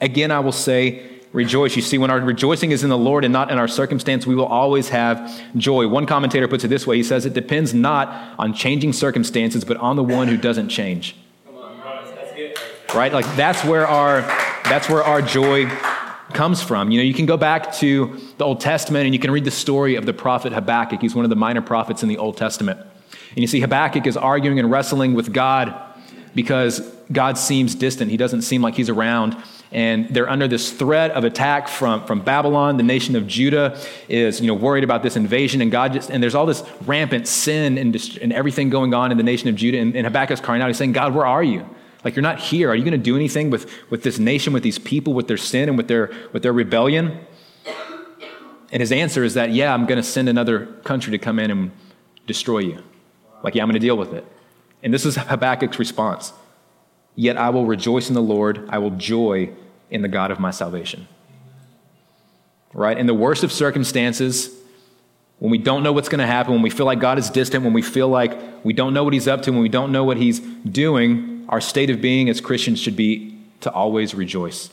[0.00, 1.76] Again, I will say rejoice.
[1.76, 4.34] You see, when our rejoicing is in the Lord and not in our circumstance, we
[4.34, 5.86] will always have joy.
[5.86, 9.76] One commentator puts it this way he says, it depends not on changing circumstances, but
[9.76, 11.16] on the one who doesn't change.
[12.94, 13.12] Right?
[13.12, 14.22] Like that's where our
[14.64, 15.66] that's where our joy
[16.32, 16.90] comes from.
[16.90, 19.50] You know, you can go back to the Old Testament and you can read the
[19.50, 21.00] story of the prophet Habakkuk.
[21.00, 22.80] He's one of the minor prophets in the Old Testament.
[23.30, 25.74] And you see, Habakkuk is arguing and wrestling with God
[26.34, 26.80] because
[27.12, 28.10] God seems distant.
[28.10, 29.36] He doesn't seem like he's around.
[29.72, 32.76] And they're under this threat of attack from, from Babylon.
[32.76, 35.60] The nation of Judah is you know, worried about this invasion.
[35.60, 39.16] And, God just, and there's all this rampant sin and, and everything going on in
[39.16, 39.78] the nation of Judah.
[39.78, 40.68] And, and Habakkuk's crying out.
[40.68, 41.68] He's saying, God, where are you?
[42.04, 42.70] Like, you're not here.
[42.70, 45.36] Are you going to do anything with, with this nation, with these people, with their
[45.36, 47.20] sin and with their, with their rebellion?
[48.72, 51.50] And his answer is that, yeah, I'm going to send another country to come in
[51.50, 51.70] and
[52.26, 52.82] destroy you.
[53.42, 54.26] Like, yeah, I'm going to deal with it.
[54.82, 56.32] And this is Habakkuk's response.
[57.16, 59.50] Yet I will rejoice in the Lord, I will joy
[59.90, 61.08] in the God of my salvation.
[62.72, 62.96] Right?
[62.96, 64.50] In the worst of circumstances,
[65.38, 67.64] when we don't know what's going to happen, when we feel like God is distant,
[67.64, 70.04] when we feel like we don't know what He's up to, when we don't know
[70.04, 74.70] what He's doing, our state of being as Christians should be to always rejoice.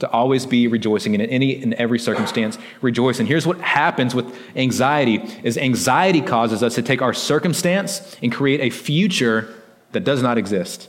[0.00, 3.18] To always be rejoicing in any and every circumstance, rejoice.
[3.18, 8.32] And here's what happens with anxiety is anxiety causes us to take our circumstance and
[8.32, 9.52] create a future
[9.92, 10.88] that does not exist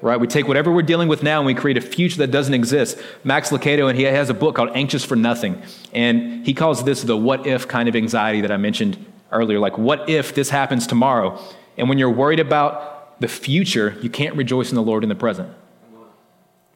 [0.00, 0.18] right?
[0.18, 2.98] We take whatever we're dealing with now and we create a future that doesn't exist.
[3.24, 5.60] Max Lucado, and he has a book called Anxious for Nothing.
[5.92, 9.58] And he calls this the what if kind of anxiety that I mentioned earlier.
[9.58, 11.40] Like, what if this happens tomorrow?
[11.76, 15.14] And when you're worried about the future, you can't rejoice in the Lord in the
[15.14, 15.50] present.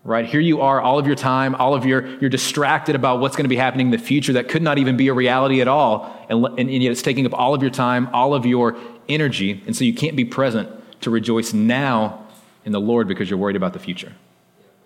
[0.05, 0.27] Right?
[0.27, 3.45] Here you are, all of your time, all of your, you're distracted about what's going
[3.45, 6.27] to be happening in the future that could not even be a reality at all.
[6.29, 8.77] And, and, and yet it's taking up all of your time, all of your
[9.09, 9.63] energy.
[9.65, 10.69] And so you can't be present
[11.03, 12.27] to rejoice now
[12.65, 14.13] in the Lord because you're worried about the future.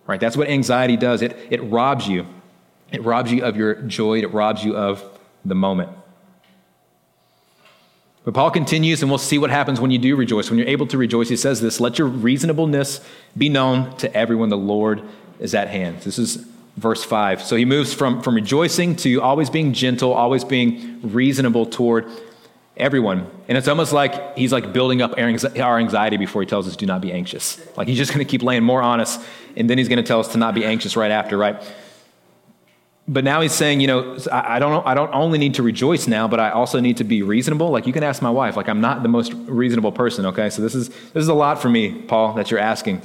[0.06, 0.20] Right?
[0.20, 1.22] That's what anxiety does.
[1.22, 2.26] It, it robs you.
[2.92, 4.20] It robs you of your joy.
[4.20, 5.02] It robs you of
[5.46, 5.90] the moment.
[8.26, 10.50] But Paul continues, and we'll see what happens when you do rejoice.
[10.50, 13.00] When you're able to rejoice, he says this let your reasonableness
[13.38, 14.48] be known to everyone.
[14.48, 15.00] The Lord
[15.38, 16.00] is at hand.
[16.00, 16.44] This is
[16.76, 17.40] verse 5.
[17.40, 22.10] So he moves from, from rejoicing to always being gentle, always being reasonable toward
[22.76, 23.30] everyone.
[23.46, 26.84] And it's almost like he's like building up our anxiety before he tells us, do
[26.84, 27.64] not be anxious.
[27.76, 29.24] Like he's just going to keep laying more on us,
[29.56, 31.62] and then he's going to tell us to not be anxious right after, right?
[33.08, 36.26] But now he's saying, you know, I don't, I don't only need to rejoice now,
[36.26, 37.70] but I also need to be reasonable.
[37.70, 40.50] Like you can ask my wife, like I'm not the most reasonable person, okay?
[40.50, 43.02] So this is, this is a lot for me, Paul, that you're asking.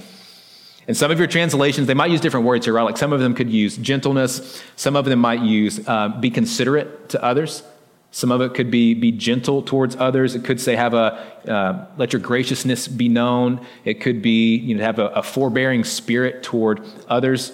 [0.88, 2.84] And some of your translations, they might use different words here, right?
[2.84, 4.64] Like some of them could use gentleness.
[4.76, 7.62] Some of them might use uh, be considerate to others.
[8.10, 10.36] Some of it could be be gentle towards others.
[10.36, 13.66] It could say have a uh, let your graciousness be known.
[13.86, 17.54] It could be you know have a, a forbearing spirit toward others.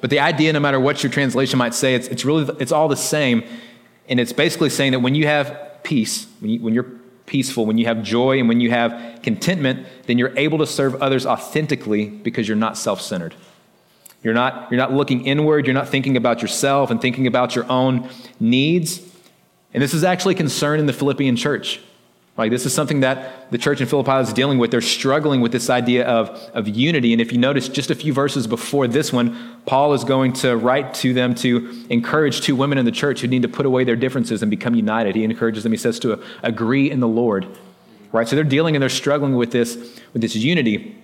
[0.00, 2.88] But the idea, no matter what your translation might say, it's, it's really it's all
[2.88, 3.44] the same,
[4.08, 6.90] and it's basically saying that when you have peace, when, you, when you're
[7.26, 10.94] peaceful, when you have joy, and when you have contentment, then you're able to serve
[11.02, 13.34] others authentically because you're not self-centered.
[14.22, 15.66] You're not, you're not looking inward.
[15.66, 18.08] You're not thinking about yourself and thinking about your own
[18.40, 19.00] needs.
[19.72, 21.80] And this is actually a concern in the Philippian church.
[22.36, 24.70] Like this is something that the church in Philippi is dealing with.
[24.70, 27.12] They're struggling with this idea of, of unity.
[27.12, 30.56] And if you notice just a few verses before this one, Paul is going to
[30.56, 33.84] write to them to encourage two women in the church who need to put away
[33.84, 35.16] their differences and become united.
[35.16, 37.46] He encourages them, he says, to agree in the Lord.
[38.12, 38.28] Right?
[38.28, 39.76] So they're dealing and they're struggling with this,
[40.12, 40.94] with this unity.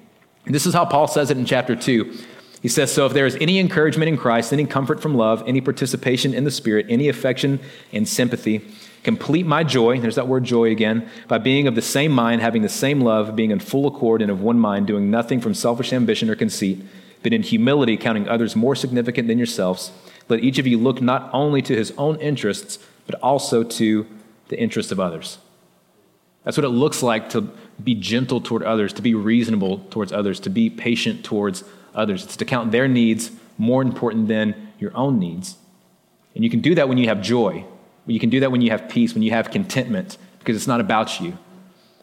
[0.45, 2.15] And this is how Paul says it in chapter 2.
[2.63, 5.61] He says, So if there is any encouragement in Christ, any comfort from love, any
[5.61, 7.59] participation in the Spirit, any affection
[7.93, 8.63] and sympathy,
[9.03, 12.63] complete my joy, there's that word joy again, by being of the same mind, having
[12.63, 15.93] the same love, being in full accord and of one mind, doing nothing from selfish
[15.93, 16.81] ambition or conceit,
[17.25, 19.91] but in humility counting others more significant than yourselves.
[20.29, 24.07] Let each of you look not only to his own interests, but also to
[24.49, 25.39] the interests of others.
[26.45, 27.51] That's what it looks like to
[27.83, 32.25] be gentle toward others, to be reasonable towards others, to be patient towards others.
[32.25, 35.57] It's to count their needs more important than your own needs.
[36.35, 37.65] And you can do that when you have joy.
[38.07, 40.81] You can do that when you have peace, when you have contentment, because it's not
[40.81, 41.39] about you.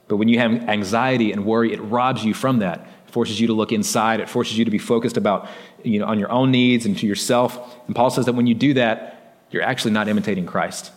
[0.08, 2.88] But when you have anxiety and worry, it robs you from that.
[3.08, 4.20] It forces you to look inside.
[4.20, 5.48] It forces you to be focused about,
[5.84, 7.76] you know, on your own needs and to yourself.
[7.88, 10.92] And Paul says that when you do that, you're actually not imitating Christ.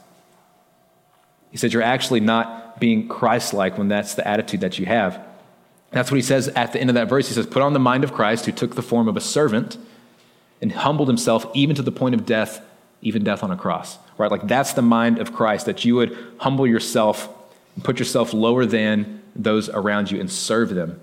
[1.51, 5.23] He says you're actually not being Christ like when that's the attitude that you have.
[5.93, 7.29] That's what he says at the end of that verse.
[7.29, 9.77] He says, Put on the mind of Christ, who took the form of a servant
[10.61, 12.65] and humbled himself even to the point of death,
[13.03, 13.99] even death on a cross.
[14.17, 14.31] Right?
[14.31, 17.29] Like that's the mind of Christ, that you would humble yourself
[17.75, 20.99] and put yourself lower than those around you and serve them.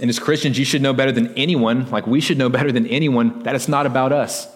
[0.00, 2.86] And as Christians, you should know better than anyone, like we should know better than
[2.86, 4.46] anyone, that it's not about us.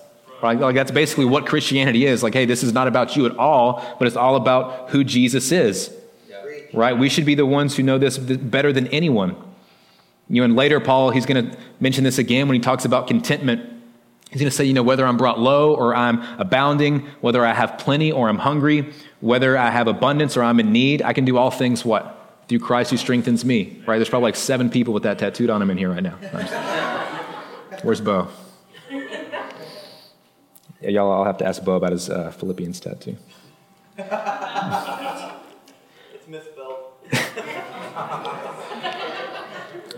[0.43, 0.59] Right?
[0.59, 2.23] Like that's basically what Christianity is.
[2.23, 5.53] Like, hey, this is not about you at all, but it's all about who Jesus
[5.53, 5.91] is
[6.73, 6.97] right?
[6.97, 9.37] We should be the ones who know this better than anyone.
[10.29, 13.07] You know, and later, Paul, he's going to mention this again when he talks about
[13.07, 13.69] contentment.
[14.31, 17.53] He's going to say, you know, whether I'm brought low or I'm abounding, whether I
[17.53, 21.27] have plenty or I'm hungry, whether I have abundance or I'm in need, I can
[21.27, 22.19] do all things what?
[22.49, 23.99] Through Christ who strengthens me, right?
[23.99, 26.17] There's probably like seven people with that tattooed on them in here right now.
[27.83, 28.29] Where's Bo?
[30.81, 33.17] Yeah, y'all, I'll have to ask Bo about his uh, Philippians tattoo.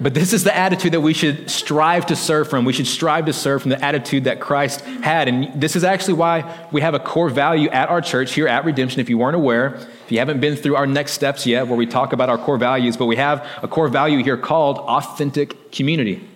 [0.00, 2.64] But this is the attitude that we should strive to serve from.
[2.64, 5.28] We should strive to serve from the attitude that Christ had.
[5.28, 8.64] And this is actually why we have a core value at our church here at
[8.64, 9.00] Redemption.
[9.00, 11.86] If you weren't aware, if you haven't been through our next steps yet, where we
[11.86, 16.26] talk about our core values, but we have a core value here called authentic community.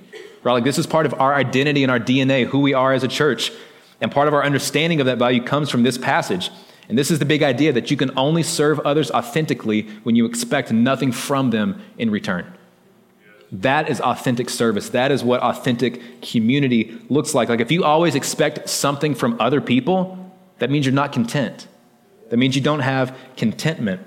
[0.44, 0.53] right?
[0.53, 3.09] Like this is part of our identity and our DNA, who we are as a
[3.09, 3.51] church.
[4.01, 6.51] And part of our understanding of that value comes from this passage.
[6.88, 10.24] And this is the big idea that you can only serve others authentically when you
[10.24, 12.55] expect nothing from them in return.
[13.53, 14.90] That is authentic service.
[14.90, 17.48] That is what authentic community looks like.
[17.48, 21.66] Like if you always expect something from other people, that means you're not content.
[22.31, 24.03] That means you don't have contentment.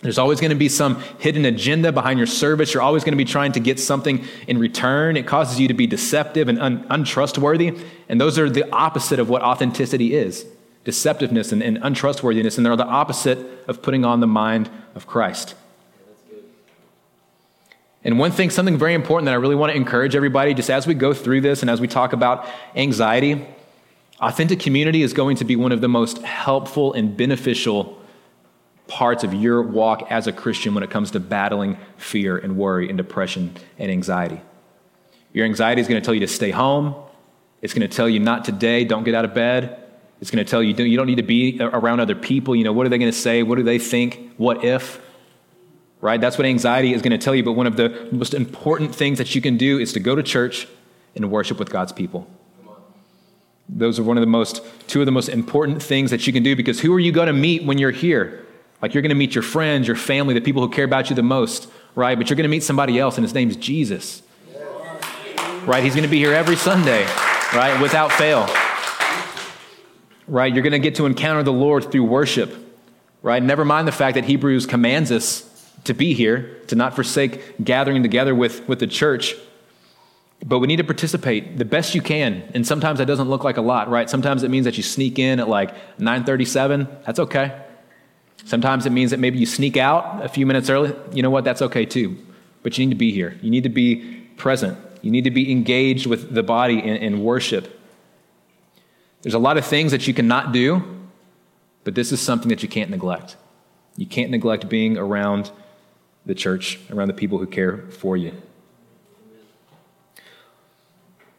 [0.00, 2.74] There's always going to be some hidden agenda behind your service.
[2.74, 5.16] You're always going to be trying to get something in return.
[5.16, 7.78] It causes you to be deceptive and un- untrustworthy.
[8.08, 10.44] And those are the opposite of what authenticity is
[10.84, 12.56] deceptiveness and, and untrustworthiness.
[12.56, 15.54] And they're the opposite of putting on the mind of Christ.
[18.04, 20.86] And one thing, something very important that I really want to encourage everybody, just as
[20.86, 23.46] we go through this and as we talk about anxiety,
[24.20, 28.00] authentic community is going to be one of the most helpful and beneficial
[28.88, 32.88] parts of your walk as a Christian when it comes to battling fear and worry
[32.88, 34.40] and depression and anxiety.
[35.32, 36.94] Your anxiety is going to tell you to stay home.
[37.62, 39.81] It's going to tell you not today, don't get out of bed.
[40.22, 42.54] It's going to tell you you don't need to be around other people.
[42.54, 43.42] You know, what are they going to say?
[43.42, 44.32] What do they think?
[44.36, 45.00] What if?
[46.00, 46.20] Right?
[46.20, 47.42] That's what anxiety is going to tell you.
[47.42, 50.22] But one of the most important things that you can do is to go to
[50.22, 50.68] church
[51.16, 52.30] and worship with God's people.
[53.68, 56.44] Those are one of the most, two of the most important things that you can
[56.44, 58.46] do because who are you going to meet when you're here?
[58.80, 61.16] Like you're going to meet your friends, your family, the people who care about you
[61.16, 62.16] the most, right?
[62.16, 64.22] But you're going to meet somebody else, and his name's Jesus.
[65.64, 65.82] Right?
[65.82, 67.06] He's going to be here every Sunday,
[67.54, 67.76] right?
[67.82, 68.48] Without fail.
[70.28, 70.52] Right?
[70.52, 72.54] You're going to get to encounter the Lord through worship,
[73.22, 73.42] right?
[73.42, 75.48] Never mind the fact that Hebrews commands us
[75.84, 79.34] to be here, to not forsake gathering together with, with the church.
[80.44, 82.42] But we need to participate the best you can.
[82.54, 84.08] And sometimes that doesn't look like a lot, right?
[84.08, 86.88] Sometimes it means that you sneak in at like 937.
[87.04, 87.60] That's okay.
[88.44, 90.94] Sometimes it means that maybe you sneak out a few minutes early.
[91.12, 91.44] You know what?
[91.44, 92.16] That's okay too.
[92.62, 93.38] But you need to be here.
[93.40, 94.78] You need to be present.
[95.00, 97.80] You need to be engaged with the body in, in worship.
[99.22, 100.82] There's a lot of things that you cannot do,
[101.84, 103.36] but this is something that you can't neglect.
[103.96, 105.50] You can't neglect being around
[106.26, 108.32] the church, around the people who care for you.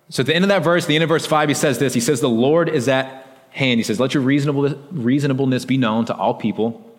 [0.09, 1.93] So at the end of that verse, the end of verse 5, he says this.
[1.93, 3.79] He says, The Lord is at hand.
[3.79, 6.89] He says, Let your reasonableness be known to all people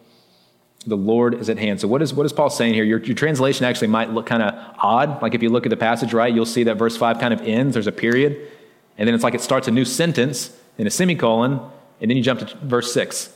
[0.87, 1.81] the Lord is at hand.
[1.81, 2.85] So, what is, what is Paul saying here?
[2.85, 5.23] Your, your translation actually might look kind of odd.
[5.23, 7.41] Like, if you look at the passage, right, you'll see that verse 5 kind of
[7.43, 7.75] ends.
[7.75, 8.51] There's a period.
[8.99, 11.61] And then it's like it starts a new sentence in a semicolon.
[12.01, 13.33] And then you jump to verse 6.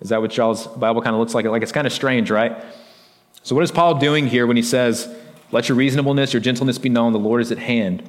[0.00, 1.46] Is that what y'all's Bible kind of looks like?
[1.46, 2.64] Like, it's kind of strange, right?
[3.42, 5.14] So, what is Paul doing here when he says,
[5.52, 8.02] Let your reasonableness, your gentleness be known, the Lord is at hand?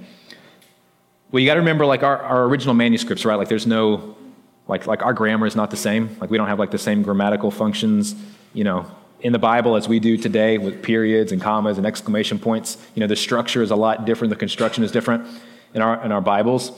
[1.31, 3.35] Well, you got to remember, like, our, our original manuscripts, right?
[3.35, 4.15] Like, there's no,
[4.67, 6.15] like, like, our grammar is not the same.
[6.19, 8.15] Like, we don't have, like, the same grammatical functions
[8.53, 8.89] you know,
[9.21, 12.77] in the Bible as we do today with periods and commas and exclamation points.
[12.95, 15.27] You know, the structure is a lot different, the construction is different
[15.73, 16.71] in our, in our Bibles.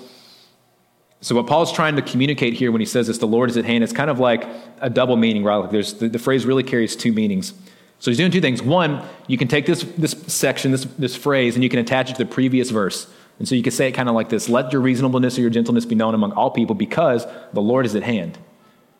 [1.21, 3.65] So, what Paul's trying to communicate here when he says this, the Lord is at
[3.65, 4.47] hand, it's kind of like
[4.79, 5.57] a double meaning, right?
[5.57, 7.53] Like there's, the, the phrase really carries two meanings.
[7.99, 8.61] So, he's doing two things.
[8.61, 12.17] One, you can take this, this section, this, this phrase, and you can attach it
[12.17, 13.07] to the previous verse.
[13.37, 15.49] And so you can say it kind of like this Let your reasonableness or your
[15.49, 18.37] gentleness be known among all people because the Lord is at hand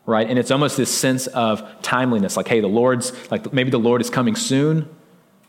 [0.06, 0.28] right?
[0.28, 4.00] And it's almost this sense of timeliness, like, hey, the Lord's, like maybe the Lord
[4.00, 4.88] is coming soon,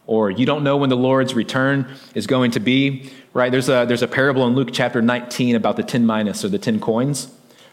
[0.08, 3.52] or you don't know when the Lord's return is going to be, right?
[3.52, 6.58] There's a, there's a parable in Luke chapter 19 about the 10 minas or the
[6.58, 7.30] 10 coins,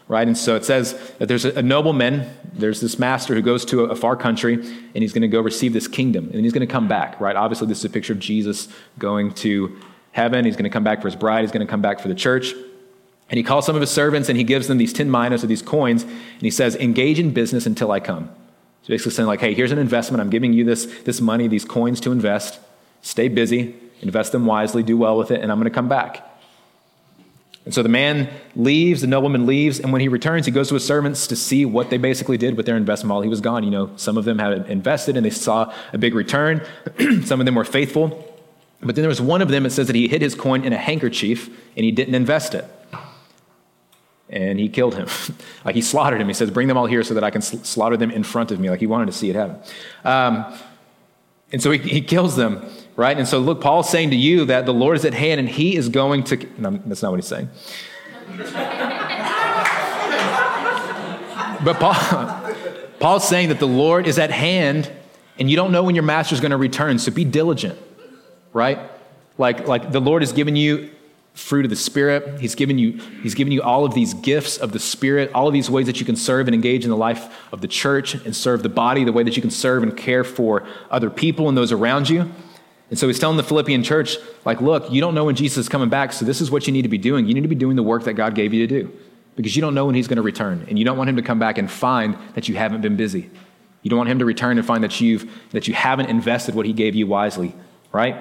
[0.07, 0.27] right?
[0.27, 3.85] And so it says that there's a, a nobleman, there's this master who goes to
[3.85, 6.67] a, a far country, and he's going to go receive this kingdom, and he's going
[6.67, 7.35] to come back, right?
[7.35, 8.67] Obviously, this is a picture of Jesus
[8.99, 9.79] going to
[10.11, 10.45] heaven.
[10.45, 12.15] He's going to come back for his bride, he's going to come back for the
[12.15, 12.53] church.
[13.27, 15.47] And he calls some of his servants and he gives them these 10 minas or
[15.47, 16.03] these coins.
[16.03, 18.29] And he says, engage in business until I come.
[18.87, 20.21] Basically saying, like, hey, here's an investment.
[20.21, 22.59] I'm giving you this, this money, these coins to invest.
[23.01, 26.23] Stay busy, invest them wisely, do well with it, and I'm going to come back.
[27.65, 30.75] And so the man leaves, the nobleman leaves, and when he returns, he goes to
[30.75, 33.63] his servants to see what they basically did with their investment while he was gone.
[33.63, 36.61] You know, some of them had invested and they saw a big return,
[37.23, 38.31] some of them were faithful.
[38.81, 40.73] But then there was one of them, that says that he hid his coin in
[40.73, 42.65] a handkerchief and he didn't invest it
[44.29, 45.07] and he killed him.
[45.65, 46.27] like he slaughtered him.
[46.27, 48.51] He says, Bring them all here so that I can sl- slaughter them in front
[48.51, 48.69] of me.
[48.69, 49.59] Like he wanted to see it happen.
[50.03, 50.57] Um,
[51.51, 53.17] and so he, he kills them, right?
[53.17, 55.75] And so look, Paul's saying to you that the Lord is at hand and he
[55.75, 56.37] is going to.
[56.57, 57.49] No, that's not what he's saying.
[61.63, 61.93] but Paul,
[62.99, 64.91] Paul's saying that the Lord is at hand
[65.37, 66.97] and you don't know when your master is going to return.
[66.97, 67.77] So be diligent,
[68.53, 68.79] right?
[69.37, 70.94] Like, like the Lord has given you
[71.35, 72.39] fruit of the Spirit.
[72.39, 75.53] He's given you, he's given you all of these gifts of the Spirit, all of
[75.53, 78.35] these ways that you can serve and engage in the life of the church and
[78.35, 81.57] serve the body, the way that you can serve and care for other people and
[81.57, 82.31] those around you.
[82.89, 85.69] And so he's telling the Philippian church, like, look, you don't know when Jesus is
[85.69, 87.27] coming back, so this is what you need to be doing.
[87.27, 88.91] You need to be doing the work that God gave you to do
[89.35, 90.65] because you don't know when he's going to return.
[90.69, 93.29] And you don't want him to come back and find that you haven't been busy.
[93.81, 96.65] You don't want him to return and find that, you've, that you haven't invested what
[96.65, 97.53] he gave you wisely,
[97.91, 98.15] right?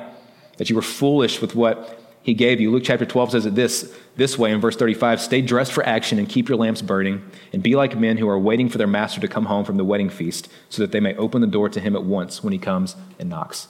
[0.56, 2.70] That you were foolish with what he gave you.
[2.70, 6.18] Luke chapter 12 says it this, this way in verse 35 Stay dressed for action
[6.18, 9.20] and keep your lamps burning, and be like men who are waiting for their master
[9.20, 11.78] to come home from the wedding feast, so that they may open the door to
[11.78, 13.68] him at once when he comes and knocks.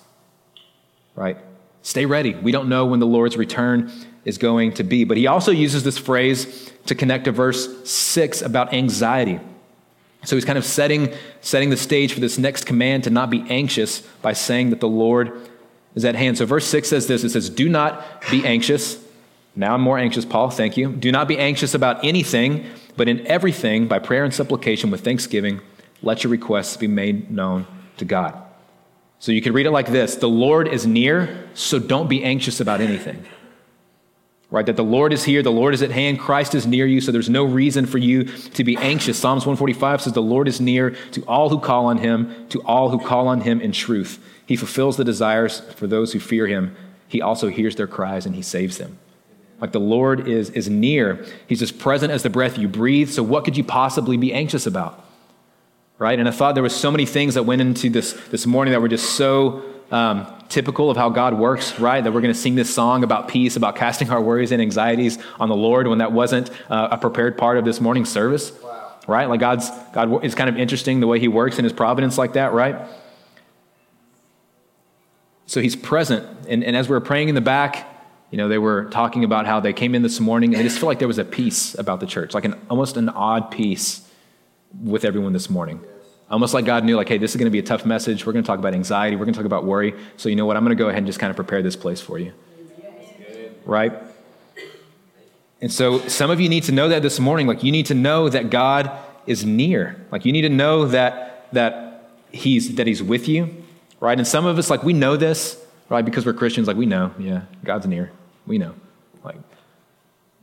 [1.16, 1.36] Right?
[1.82, 2.34] Stay ready.
[2.34, 3.92] We don't know when the Lord's return
[4.24, 5.02] is going to be.
[5.02, 9.40] But he also uses this phrase to connect to verse 6 about anxiety.
[10.24, 13.44] So he's kind of setting, setting the stage for this next command to not be
[13.50, 15.48] anxious by saying that the Lord
[15.94, 16.38] is at hand.
[16.38, 19.02] So verse 6 says this it says, Do not be anxious.
[19.56, 20.92] Now I'm more anxious, Paul, thank you.
[20.92, 25.60] Do not be anxious about anything, but in everything, by prayer and supplication with thanksgiving,
[26.02, 27.66] let your requests be made known
[27.98, 28.40] to God.
[29.20, 32.60] So you could read it like this The Lord is near, so don't be anxious
[32.60, 33.24] about anything.
[34.50, 34.66] Right?
[34.66, 37.10] That the Lord is here, the Lord is at hand, Christ is near you, so
[37.10, 39.18] there's no reason for you to be anxious.
[39.18, 42.90] Psalms 145 says, The Lord is near to all who call on him, to all
[42.90, 44.22] who call on him in truth.
[44.46, 46.76] He fulfills the desires for those who fear him.
[47.08, 48.98] He also hears their cries and he saves them.
[49.60, 51.24] Like the Lord is, is near.
[51.46, 53.10] He's as present as the breath you breathe.
[53.10, 55.02] So, what could you possibly be anxious about?
[55.98, 56.18] Right?
[56.18, 58.80] And I thought there was so many things that went into this this morning that
[58.80, 62.02] were just so um, typical of how God works, right?
[62.02, 65.18] That we're going to sing this song about peace, about casting our worries and anxieties
[65.38, 68.96] on the Lord when that wasn't uh, a prepared part of this morning's service, wow.
[69.06, 69.28] right?
[69.28, 72.32] Like God's God is kind of interesting the way He works in His providence like
[72.32, 72.76] that, right?
[75.54, 76.26] So he's present.
[76.48, 77.88] And, and as we were praying in the back,
[78.32, 80.80] you know, they were talking about how they came in this morning and they just
[80.80, 84.04] felt like there was a peace about the church, like an almost an odd peace
[84.82, 85.80] with everyone this morning.
[86.28, 88.26] Almost like God knew, like, hey, this is going to be a tough message.
[88.26, 89.14] We're going to talk about anxiety.
[89.14, 89.94] We're going to talk about worry.
[90.16, 90.56] So, you know what?
[90.56, 92.32] I'm going to go ahead and just kind of prepare this place for you.
[93.64, 93.92] Right?
[95.60, 97.46] And so, some of you need to know that this morning.
[97.46, 98.90] Like, you need to know that God
[99.28, 100.04] is near.
[100.10, 103.63] Like, you need to know that, that, he's, that He's with you
[104.04, 104.18] right?
[104.18, 106.04] And some of us, like, we know this, right?
[106.04, 108.12] Because we're Christians, like, we know, yeah, God's near.
[108.46, 108.74] We know.
[109.24, 109.38] Like,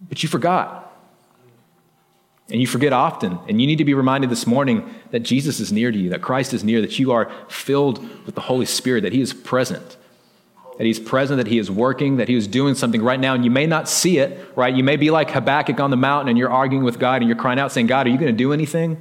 [0.10, 0.92] but you forgot.
[2.50, 3.38] And you forget often.
[3.48, 6.22] And you need to be reminded this morning that Jesus is near to you, that
[6.22, 9.96] Christ is near, that you are filled with the Holy Spirit, that He is present.
[10.78, 13.46] That he's present, that he is working, that he is doing something right now, and
[13.46, 14.74] you may not see it, right?
[14.74, 17.38] You may be like Habakkuk on the mountain and you're arguing with God and you're
[17.38, 19.00] crying out saying, God, are you going to do anything?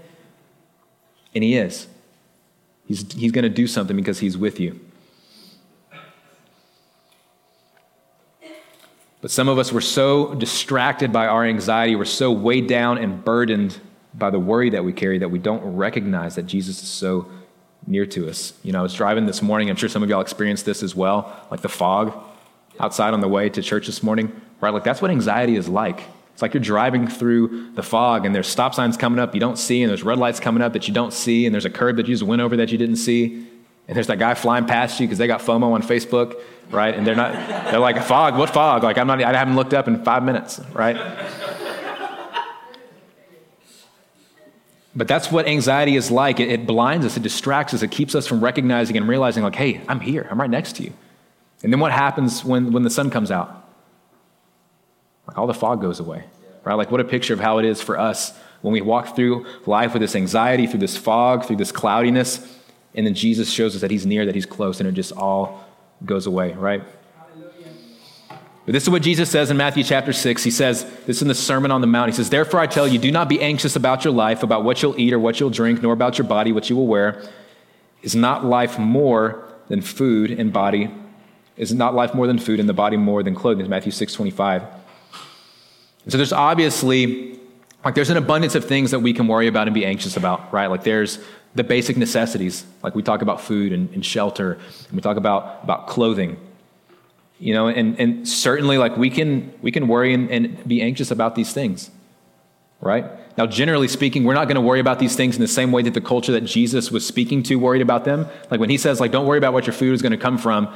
[1.34, 1.86] And he is.
[2.90, 4.80] He's, he's going to do something because he's with you.
[9.20, 13.24] But some of us were so distracted by our anxiety, we're so weighed down and
[13.24, 13.78] burdened
[14.12, 17.30] by the worry that we carry that we don't recognize that Jesus is so
[17.86, 18.54] near to us.
[18.64, 20.96] You know, I was driving this morning, I'm sure some of y'all experienced this as
[20.96, 22.12] well, like the fog
[22.80, 24.74] outside on the way to church this morning, right?
[24.74, 26.02] Like that's what anxiety is like.
[26.40, 29.58] It's like you're driving through the fog and there's stop signs coming up you don't
[29.58, 31.96] see, and there's red lights coming up that you don't see, and there's a curb
[31.96, 33.46] that you just went over that you didn't see.
[33.86, 36.94] And there's that guy flying past you because they got FOMO on Facebook, right?
[36.94, 37.34] And they're not,
[37.70, 38.82] they're like, fog, what fog?
[38.82, 40.96] Like, I'm not, I haven't looked up in five minutes, right?
[44.96, 46.40] But that's what anxiety is like.
[46.40, 49.56] It, it, blinds us, it distracts us, it keeps us from recognizing and realizing, like,
[49.56, 50.94] hey, I'm here, I'm right next to you.
[51.62, 53.59] And then what happens when, when the sun comes out?
[55.30, 56.24] Like all the fog goes away,
[56.64, 56.74] right?
[56.74, 59.92] Like what a picture of how it is for us when we walk through life
[59.92, 62.58] with this anxiety, through this fog, through this cloudiness,
[62.96, 65.64] and then Jesus shows us that He's near, that He's close, and it just all
[66.04, 66.82] goes away, right?
[68.66, 70.42] But this is what Jesus says in Matthew chapter 6.
[70.42, 72.10] He says, this in the Sermon on the Mount.
[72.10, 74.82] He says, Therefore I tell you, do not be anxious about your life, about what
[74.82, 77.22] you'll eat or what you'll drink, nor about your body, what you will wear.
[78.02, 80.90] Is not life more than food and body?
[81.56, 83.68] Is not life more than food and the body more than clothing?
[83.68, 84.79] Matthew 6 25.
[86.10, 87.38] So there's obviously,
[87.84, 90.52] like, there's an abundance of things that we can worry about and be anxious about,
[90.52, 90.66] right?
[90.66, 91.20] Like, there's
[91.54, 95.60] the basic necessities, like we talk about food and, and shelter, and we talk about,
[95.62, 96.36] about clothing,
[97.38, 101.12] you know, and, and certainly, like, we can, we can worry and, and be anxious
[101.12, 101.90] about these things,
[102.80, 103.04] right?
[103.38, 105.82] Now, generally speaking, we're not going to worry about these things in the same way
[105.82, 108.26] that the culture that Jesus was speaking to worried about them.
[108.50, 110.38] Like when he says, like, don't worry about what your food is going to come
[110.38, 110.68] from,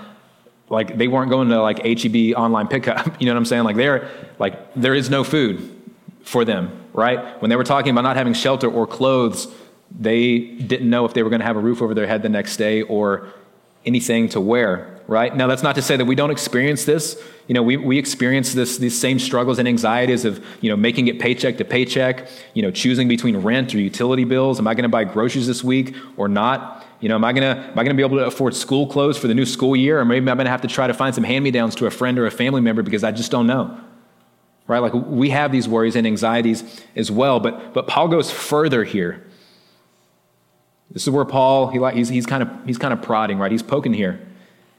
[0.74, 3.16] like they weren't going to like HEB online pickup.
[3.20, 3.64] You know what I'm saying?
[3.64, 5.70] Like they're like there is no food
[6.22, 7.40] for them, right?
[7.40, 9.48] When they were talking about not having shelter or clothes,
[9.98, 12.28] they didn't know if they were going to have a roof over their head the
[12.28, 13.28] next day or
[13.86, 14.90] anything to wear.
[15.06, 15.36] right?
[15.36, 17.22] Now, that's not to say that we don't experience this.
[17.46, 21.08] You know, we, we experience this, these same struggles and anxieties of, you know, making
[21.08, 24.58] it paycheck to paycheck, you know, choosing between rent or utility bills.
[24.58, 26.86] Am I going to buy groceries this week or not?
[27.04, 29.28] You know, am I to am I to be able to afford school clothes for
[29.28, 30.00] the new school year?
[30.00, 32.24] Or maybe I'm to have to try to find some hand-me-downs to a friend or
[32.24, 33.78] a family member because I just don't know.
[34.66, 34.78] Right?
[34.78, 37.40] Like we have these worries and anxieties as well.
[37.40, 39.22] But, but Paul goes further here.
[40.92, 43.52] This is where Paul, he, he's, he's, kind of, he's kind of prodding, right?
[43.52, 44.18] He's poking here.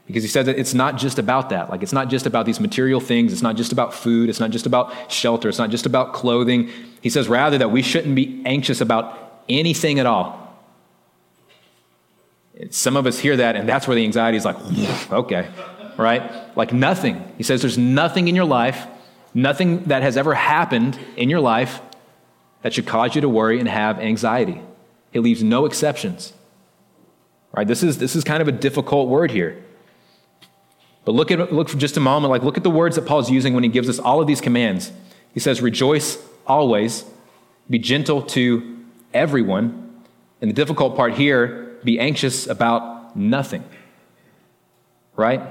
[0.08, 1.70] Because he says that it's not just about that.
[1.70, 3.34] Like, it's not just about these material things.
[3.34, 4.30] It's not just about food.
[4.30, 5.48] It's not just about shelter.
[5.48, 6.72] It's not just about clothing.
[7.02, 10.45] He says, rather, that we shouldn't be anxious about anything at all.
[12.70, 14.56] Some of us hear that, and that's where the anxiety is like,
[15.12, 15.50] okay,
[15.98, 16.56] right?
[16.58, 17.34] Like nothing.
[17.38, 18.88] He says, there's nothing in your life,
[19.34, 21.82] nothing that has ever happened in your life
[22.62, 24.62] that should cause you to worry and have anxiety.
[25.12, 26.34] He leaves no exceptions.
[27.52, 27.68] Right?
[27.68, 29.62] This is, this is kind of a difficult word here.
[31.06, 33.30] But look at look for just a moment, like look at the words that Paul's
[33.30, 34.92] using when he gives us all of these commands.
[35.34, 37.06] He says, rejoice always,
[37.70, 40.04] be gentle to everyone.
[40.42, 43.64] And the difficult part here, be anxious about nothing.
[45.16, 45.42] Right?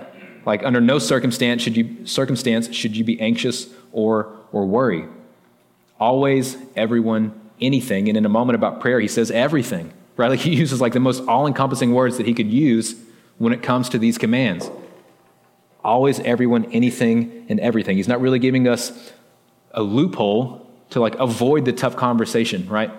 [0.47, 5.09] Like under no circumstance should you circumstance should you be anxious or or worry.
[5.99, 8.09] Always, everyone, anything.
[8.09, 9.93] And in a moment about prayer, he says everything.
[10.17, 10.29] Right?
[10.31, 12.95] Like he uses like the most all-encompassing words that he could use
[13.39, 14.71] when it comes to these commands
[15.85, 17.97] always, everyone, anything, and everything.
[17.97, 19.13] He's not really giving us
[19.73, 22.91] a loophole to like avoid the tough conversation, right?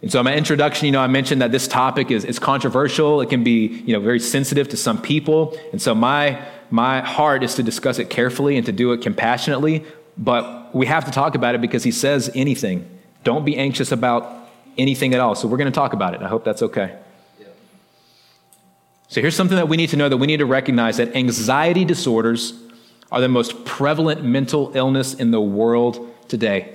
[0.00, 3.20] And so, in my introduction, you know, I mentioned that this topic is, is controversial.
[3.20, 5.58] It can be, you know, very sensitive to some people.
[5.72, 9.84] And so, my, my heart is to discuss it carefully and to do it compassionately.
[10.16, 12.88] But we have to talk about it because he says anything.
[13.24, 15.34] Don't be anxious about anything at all.
[15.34, 16.22] So, we're going to talk about it.
[16.22, 16.96] I hope that's okay.
[19.10, 21.86] So here's something that we need to know that we need to recognize that anxiety
[21.86, 22.52] disorders
[23.10, 26.74] are the most prevalent mental illness in the world today.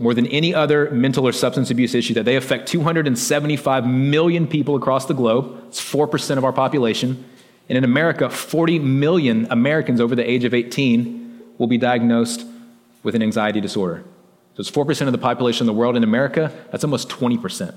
[0.00, 4.74] More than any other mental or substance abuse issue, that they affect 275 million people
[4.74, 5.62] across the globe.
[5.68, 7.24] It's 4% of our population.
[7.68, 12.44] And in America, 40 million Americans over the age of 18 will be diagnosed
[13.02, 14.02] with an anxiety disorder.
[14.54, 15.96] So it's 4% of the population of the world.
[15.96, 17.74] In America, that's almost 20%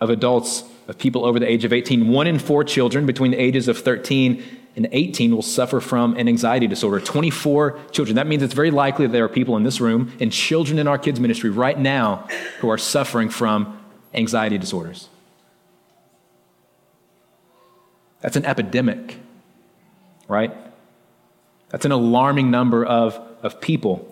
[0.00, 2.08] of adults of people over the age of 18.
[2.08, 4.42] One in four children between the ages of 13
[4.74, 6.98] and 18 will suffer from an anxiety disorder.
[6.98, 8.16] 24 children.
[8.16, 10.88] That means it's very likely that there are people in this room and children in
[10.88, 12.28] our kids' ministry right now
[12.60, 13.78] who are suffering from
[14.14, 15.08] anxiety disorders.
[18.20, 19.18] That's an epidemic,
[20.28, 20.56] right?
[21.68, 24.08] That's an alarming number of, of people.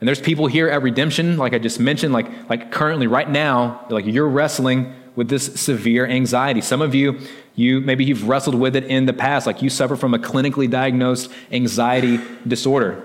[0.00, 3.84] And there's people here at Redemption, like I just mentioned, like, like currently, right now,
[3.90, 6.60] like you're wrestling with this severe anxiety.
[6.60, 7.18] Some of you,
[7.56, 10.70] you maybe you've wrestled with it in the past, like you suffer from a clinically
[10.70, 13.04] diagnosed anxiety disorder.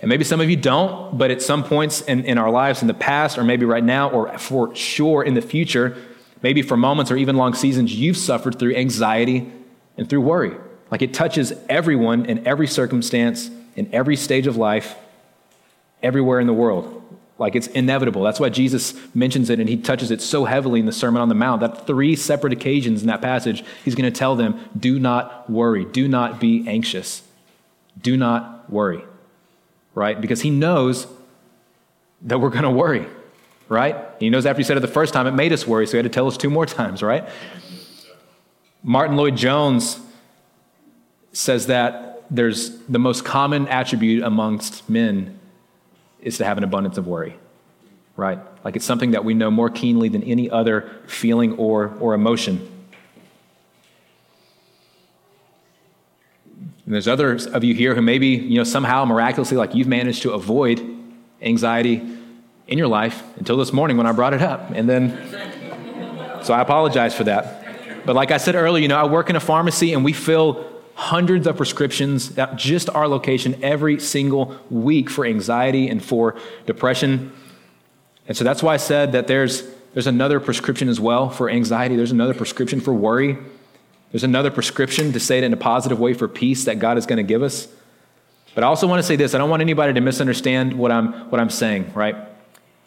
[0.00, 2.88] And maybe some of you don't, but at some points in, in our lives in
[2.88, 5.94] the past, or maybe right now, or for sure in the future,
[6.40, 9.52] maybe for moments or even long seasons, you've suffered through anxiety
[9.98, 10.56] and through worry.
[10.90, 14.96] Like it touches everyone in every circumstance, in every stage of life,
[16.02, 16.99] everywhere in the world.
[17.40, 18.22] Like it's inevitable.
[18.22, 21.30] That's why Jesus mentions it and he touches it so heavily in the Sermon on
[21.30, 25.00] the Mount that three separate occasions in that passage, he's going to tell them, do
[25.00, 25.86] not worry.
[25.86, 27.22] Do not be anxious.
[28.00, 29.02] Do not worry.
[29.94, 30.20] Right?
[30.20, 31.06] Because he knows
[32.20, 33.06] that we're going to worry.
[33.70, 33.96] Right?
[34.18, 35.96] He knows after he said it the first time, it made us worry, so he
[35.96, 37.26] had to tell us two more times, right?
[38.82, 39.98] Martyn Lloyd-Jones
[41.32, 45.39] says that there's the most common attribute amongst men
[46.22, 47.36] is to have an abundance of worry,
[48.16, 48.38] right?
[48.64, 52.68] Like it's something that we know more keenly than any other feeling or, or emotion.
[56.84, 60.22] And there's others of you here who maybe, you know, somehow miraculously, like you've managed
[60.22, 60.84] to avoid
[61.40, 62.02] anxiety
[62.66, 64.70] in your life until this morning when I brought it up.
[64.70, 65.16] And then,
[66.42, 68.04] so I apologize for that.
[68.04, 70.69] But like I said earlier, you know, I work in a pharmacy and we fill
[71.00, 76.36] hundreds of prescriptions at just our location every single week for anxiety and for
[76.66, 77.32] depression.
[78.28, 81.96] And so that's why I said that there's, there's another prescription as well for anxiety,
[81.96, 83.38] there's another prescription for worry.
[84.12, 87.06] There's another prescription to say it in a positive way for peace that God is
[87.06, 87.66] going to give us.
[88.54, 91.30] But I also want to say this I don't want anybody to misunderstand what I'm,
[91.30, 92.16] what I'm saying, right?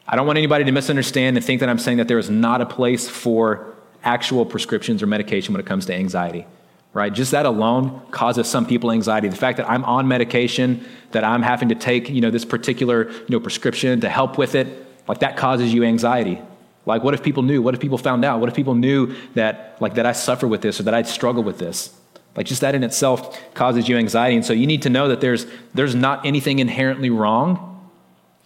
[0.07, 2.61] I don't want anybody to misunderstand and think that I'm saying that there is not
[2.61, 6.45] a place for actual prescriptions or medication when it comes to anxiety
[6.93, 7.11] right?
[7.11, 9.27] Just that alone causes some people anxiety.
[9.27, 13.09] The fact that I'm on medication, that I'm having to take, you know, this particular,
[13.09, 14.67] you know, prescription to help with it,
[15.07, 16.39] like that causes you anxiety.
[16.85, 17.61] Like, what if people knew?
[17.61, 18.39] What if people found out?
[18.39, 21.41] What if people knew that, like, that I suffer with this or that I struggle
[21.41, 21.95] with this?
[22.35, 24.35] Like, just that in itself causes you anxiety.
[24.35, 27.89] And so you need to know that there's, there's not anything inherently wrong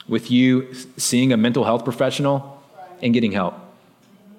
[0.07, 2.61] with you seeing a mental health professional
[3.01, 3.55] and getting help.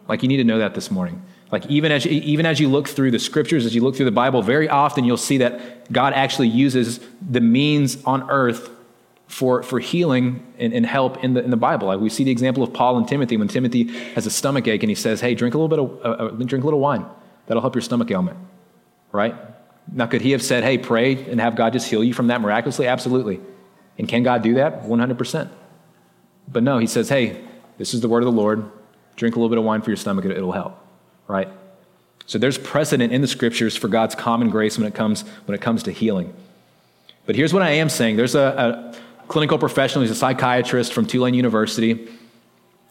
[0.07, 1.21] Like, you need to know that this morning.
[1.51, 4.11] Like, even as, even as you look through the scriptures, as you look through the
[4.11, 8.71] Bible, very often you'll see that God actually uses the means on earth
[9.29, 11.89] for, for healing and, and, help in the, in the Bible.
[11.89, 13.85] Like we see the example of Paul and Timothy when Timothy
[14.15, 16.31] has a stomach ache and he says, Hey, drink a little bit of, uh, uh,
[16.45, 17.05] drink a little wine.
[17.47, 18.39] That'll help your stomach ailment.
[19.13, 19.35] Right?
[19.93, 22.41] Now, could he have said, Hey, pray and have God just heal you from that
[22.41, 22.87] miraculously?
[22.87, 23.41] Absolutely.
[23.99, 24.83] And can God do that?
[24.83, 25.51] 100%.
[26.51, 27.45] But no, he says, Hey,
[27.77, 28.71] this is the word of the Lord.
[29.17, 30.88] Drink a little bit of wine for your stomach, it'll help.
[31.29, 31.49] Right?
[32.26, 35.61] So there's precedent in the scriptures for God's common grace when it comes, when it
[35.61, 36.35] comes to healing.
[37.24, 40.03] But here's what I am saying there's a, a clinical professional.
[40.03, 42.09] He's a psychiatrist from Tulane University.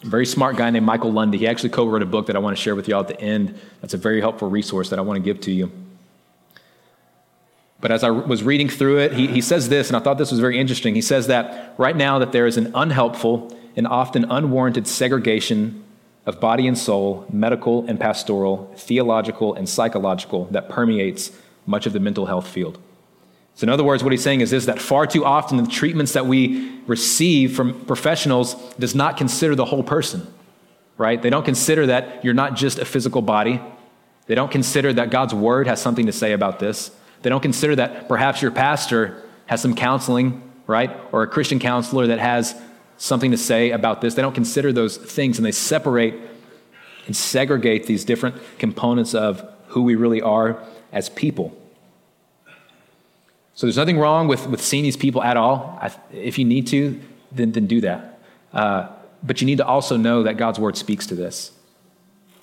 [0.01, 1.39] Very smart guy named Michael Lundy.
[1.39, 3.07] He actually co wrote a book that I want to share with you all at
[3.07, 3.59] the end.
[3.81, 5.71] That's a very helpful resource that I want to give to you.
[7.79, 10.31] But as I was reading through it, he, he says this, and I thought this
[10.31, 10.95] was very interesting.
[10.95, 15.83] He says that right now that there is an unhelpful and often unwarranted segregation
[16.27, 21.31] of body and soul, medical and pastoral, theological and psychological that permeates
[21.65, 22.77] much of the mental health field.
[23.55, 26.13] So, in other words, what he's saying is this that far too often the treatments
[26.13, 30.31] that we receive from professionals does not consider the whole person,
[30.97, 31.19] right?
[31.19, 33.59] They don't consider that you're not just a physical body.
[34.27, 36.91] They don't consider that God's word has something to say about this.
[37.21, 40.91] They don't consider that perhaps your pastor has some counseling, right?
[41.13, 42.53] Or a Christian counselor that has
[42.97, 44.15] something to say about this.
[44.15, 46.15] They don't consider those things and they separate
[47.05, 51.57] and segregate these different components of who we really are as people.
[53.53, 55.79] So there's nothing wrong with, with seeing these people at all.
[55.81, 58.19] I, if you need to, then, then do that.
[58.53, 58.89] Uh,
[59.23, 61.51] but you need to also know that God's word speaks to this,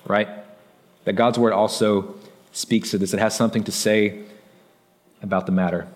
[0.05, 0.27] right?
[1.05, 2.15] That God's word also
[2.51, 3.13] speaks to this.
[3.13, 4.23] It has something to say
[5.21, 5.87] about the matter.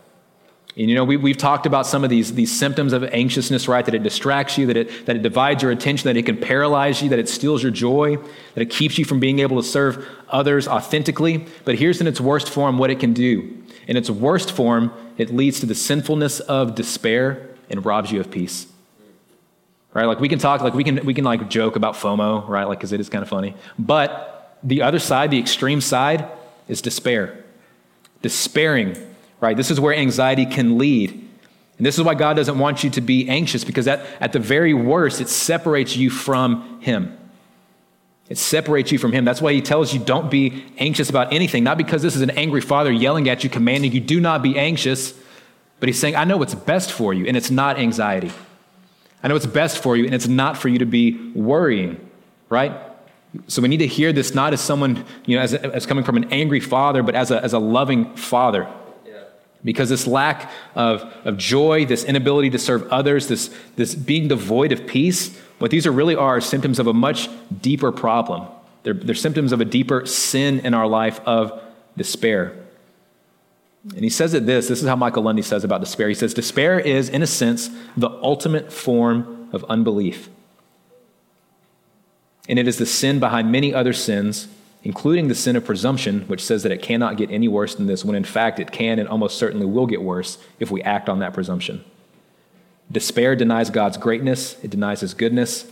[0.78, 3.84] And you know, we, we've talked about some of these, these symptoms of anxiousness, right?
[3.84, 7.02] That it distracts you, that it, that it divides your attention, that it can paralyze
[7.02, 8.18] you, that it steals your joy,
[8.54, 11.46] that it keeps you from being able to serve others authentically.
[11.66, 13.58] But here's in its worst form what it can do.
[13.88, 18.30] In its worst form, it leads to the sinfulness of despair and robs you of
[18.30, 18.68] peace.
[19.94, 20.06] Right?
[20.06, 22.66] Like we can talk, like we can, we can like joke about FOMO, right?
[22.66, 23.56] Like, cause it is kind of funny.
[23.80, 26.28] But the other side, the extreme side,
[26.68, 27.44] is despair.
[28.22, 28.96] Despairing,
[29.42, 29.56] right?
[29.56, 31.12] This is where anxiety can lead.
[31.12, 34.40] And this is why God doesn't want you to be anxious because at, at the
[34.40, 37.18] very worst, it separates you from Him.
[38.28, 39.24] It separates you from Him.
[39.24, 41.64] That's why He tells you don't be anxious about anything.
[41.64, 44.58] Not because this is an angry father yelling at you, commanding you, do not be
[44.60, 45.14] anxious,
[45.80, 48.32] but He's saying, I know what's best for you, and it's not anxiety.
[49.24, 52.10] I know what's best for you, and it's not for you to be worrying,
[52.50, 52.74] right?
[53.48, 56.18] So we need to hear this not as someone, you know, as, as coming from
[56.18, 58.68] an angry father, but as a, as a loving father.
[59.64, 64.72] Because this lack of, of joy, this inability to serve others, this, this being devoid
[64.72, 67.30] of peace, what these are really are symptoms of a much
[67.62, 68.48] deeper problem.
[68.84, 71.62] They're, they're symptoms of a deeper sin in our life of
[71.98, 72.56] despair.
[73.96, 76.08] And he says it this this is how Michael Lundy says about despair.
[76.10, 80.30] He says, Despair is, in a sense, the ultimate form of unbelief.
[82.48, 84.48] And it is the sin behind many other sins,
[84.84, 88.06] including the sin of presumption, which says that it cannot get any worse than this,
[88.06, 91.20] when in fact it can and almost certainly will get worse if we act on
[91.20, 91.84] that presumption.
[92.92, 95.66] Despair denies God's greatness, it denies his goodness,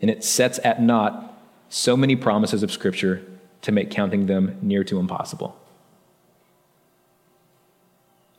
[0.00, 1.28] and it sets at naught
[1.68, 3.24] so many promises of Scripture
[3.62, 5.58] to make counting them near to impossible.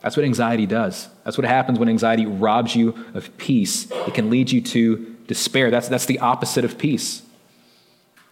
[0.01, 1.07] That's what anxiety does.
[1.23, 3.89] That's what happens when anxiety robs you of peace.
[3.89, 5.71] It can lead you to despair.
[5.71, 7.23] That's, that's the opposite of peace,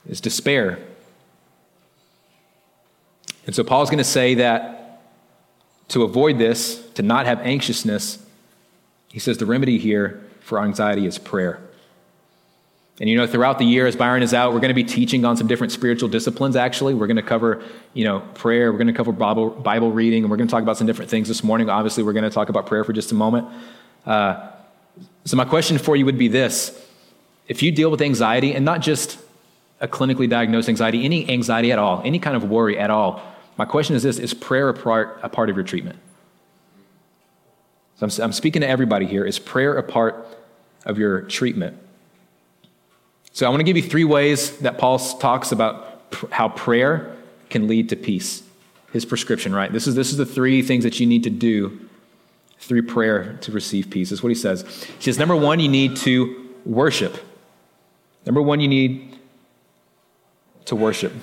[0.05, 0.79] is despair.
[3.45, 5.01] And so Paul's going to say that
[5.89, 8.23] to avoid this, to not have anxiousness,
[9.09, 11.59] he says the remedy here for anxiety is prayer.
[12.99, 15.25] And you know, throughout the year, as Byron is out, we're going to be teaching
[15.25, 16.93] on some different spiritual disciplines, actually.
[16.93, 17.63] We're going to cover,
[17.93, 20.61] you know, prayer, we're going to cover Bible, Bible reading, and we're going to talk
[20.61, 21.67] about some different things this morning.
[21.69, 23.47] Obviously, we're going to talk about prayer for just a moment.
[24.05, 24.49] Uh,
[25.25, 26.79] so, my question for you would be this
[27.47, 29.17] if you deal with anxiety, and not just
[29.79, 33.21] a clinically diagnosed anxiety, any anxiety at all, any kind of worry at all,
[33.57, 35.99] my question is this Is prayer a part, a part of your treatment?
[37.97, 39.25] So I'm, I'm speaking to everybody here.
[39.25, 40.25] Is prayer a part
[40.85, 41.77] of your treatment?
[43.33, 47.15] So I want to give you three ways that Paul talks about pr- how prayer
[47.49, 48.43] can lead to peace.
[48.91, 49.71] His prescription, right?
[49.71, 51.87] This is, this is the three things that you need to do
[52.59, 54.09] through prayer to receive peace.
[54.09, 54.63] That's what he says.
[54.97, 57.17] He says, number one, you need to worship.
[58.25, 59.17] Number one, you need
[60.65, 61.13] to worship.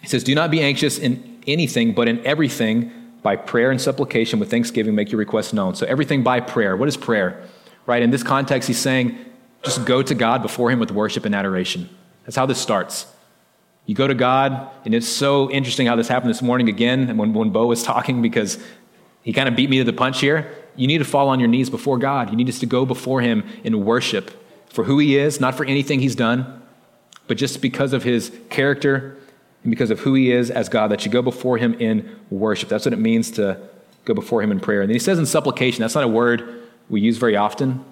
[0.00, 2.92] He says, Do not be anxious in anything, but in everything,
[3.22, 5.74] by prayer and supplication with thanksgiving, make your requests known.
[5.74, 6.76] So, everything by prayer.
[6.76, 7.42] What is prayer?
[7.86, 8.02] Right?
[8.02, 9.18] In this context, he's saying,
[9.62, 11.88] just go to God before him with worship and adoration.
[12.24, 13.06] That's how this starts.
[13.86, 17.32] You go to God, and it's so interesting how this happened this morning again when,
[17.32, 18.62] when Bo was talking because
[19.22, 20.54] he kind of beat me to the punch here.
[20.76, 22.30] You need to fall on your knees before God.
[22.30, 24.30] You need us to go before him in worship
[24.68, 26.62] for who he is, not for anything he's done,
[27.26, 29.16] but just because of his character
[29.62, 32.68] and because of who he is as God, that you go before him in worship.
[32.68, 33.60] That's what it means to
[34.04, 34.80] go before him in prayer.
[34.80, 37.84] And then he says in supplication, that's not a word we use very often,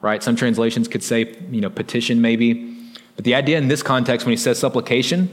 [0.00, 0.22] right?
[0.22, 2.74] Some translations could say, you know, petition maybe.
[3.16, 5.28] But the idea in this context, when he says supplication,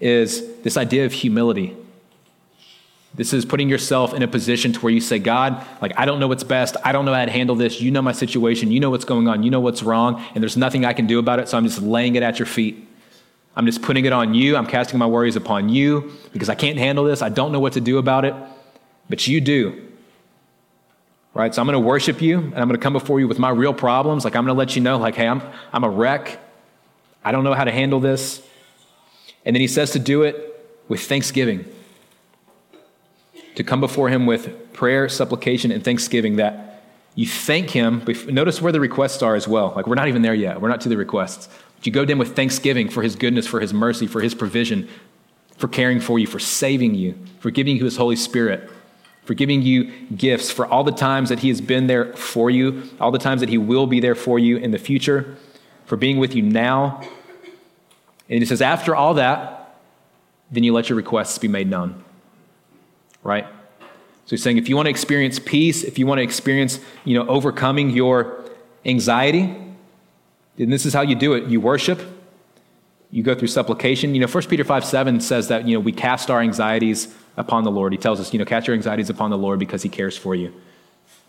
[0.00, 1.76] is this idea of humility.
[3.14, 6.20] This is putting yourself in a position to where you say, God, like, I don't
[6.20, 6.76] know what's best.
[6.84, 7.80] I don't know how to handle this.
[7.80, 8.70] You know my situation.
[8.70, 9.42] You know what's going on.
[9.42, 10.22] You know what's wrong.
[10.34, 11.48] And there's nothing I can do about it.
[11.48, 12.86] So I'm just laying it at your feet.
[13.56, 14.54] I'm just putting it on you.
[14.54, 17.22] I'm casting my worries upon you because I can't handle this.
[17.22, 18.34] I don't know what to do about it,
[19.08, 19.82] but you do.
[21.32, 21.54] Right?
[21.54, 23.50] So I'm going to worship you and I'm going to come before you with my
[23.50, 24.24] real problems.
[24.24, 25.42] Like I'm going to let you know, like, hey, I'm,
[25.72, 26.38] I'm a wreck.
[27.24, 28.42] I don't know how to handle this.
[29.44, 31.64] And then he says to do it with thanksgiving.
[33.54, 36.82] To come before him with prayer, supplication, and thanksgiving that
[37.14, 38.04] you thank him.
[38.26, 39.72] Notice where the requests are as well.
[39.74, 40.60] Like we're not even there yet.
[40.60, 41.48] We're not to the requests.
[41.86, 44.88] You go him with thanksgiving for his goodness, for his mercy, for his provision,
[45.56, 48.70] for caring for you, for saving you, for giving you his Holy Spirit,
[49.24, 52.82] for giving you gifts, for all the times that he has been there for you,
[53.00, 55.36] all the times that he will be there for you in the future,
[55.84, 57.00] for being with you now.
[58.28, 59.76] And he says, after all that,
[60.50, 62.04] then you let your requests be made known.
[63.22, 63.46] Right?
[64.26, 67.14] So he's saying if you want to experience peace, if you want to experience, you
[67.16, 68.44] know, overcoming your
[68.84, 69.56] anxiety,
[70.58, 72.00] and this is how you do it you worship,
[73.10, 74.14] you go through supplication.
[74.14, 77.64] You know, 1 Peter 5 7 says that, you know, we cast our anxieties upon
[77.64, 77.92] the Lord.
[77.92, 80.34] He tells us, you know, cast your anxieties upon the Lord because he cares for
[80.34, 80.52] you.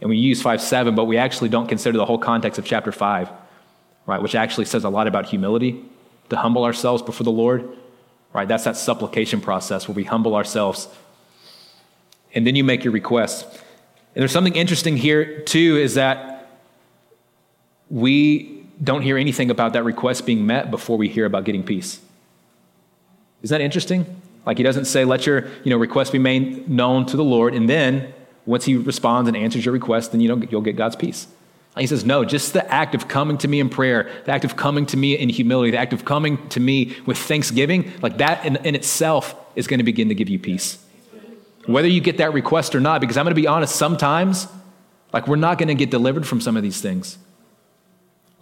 [0.02, 2.92] And we use 5 7, but we actually don't consider the whole context of chapter
[2.92, 3.30] 5,
[4.06, 5.84] right, which actually says a lot about humility,
[6.30, 7.68] to humble ourselves before the Lord,
[8.34, 8.48] right?
[8.48, 10.88] That's that supplication process where we humble ourselves.
[12.34, 13.44] And then you make your requests.
[13.44, 16.50] And there's something interesting here, too, is that
[17.90, 22.00] we don't hear anything about that request being met before we hear about getting peace.
[23.42, 24.06] Isn't that interesting?
[24.46, 27.54] Like he doesn't say, let your you know, request be made known to the Lord,
[27.54, 28.14] and then
[28.46, 31.28] once he responds and answers your request, then you know, you'll get God's peace.
[31.78, 34.56] he says, no, just the act of coming to me in prayer, the act of
[34.56, 38.46] coming to me in humility, the act of coming to me with thanksgiving, like that
[38.46, 40.84] in, in itself is going to begin to give you peace.
[41.66, 44.48] Whether you get that request or not, because I'm going to be honest, sometimes,
[45.12, 47.18] like we're not going to get delivered from some of these things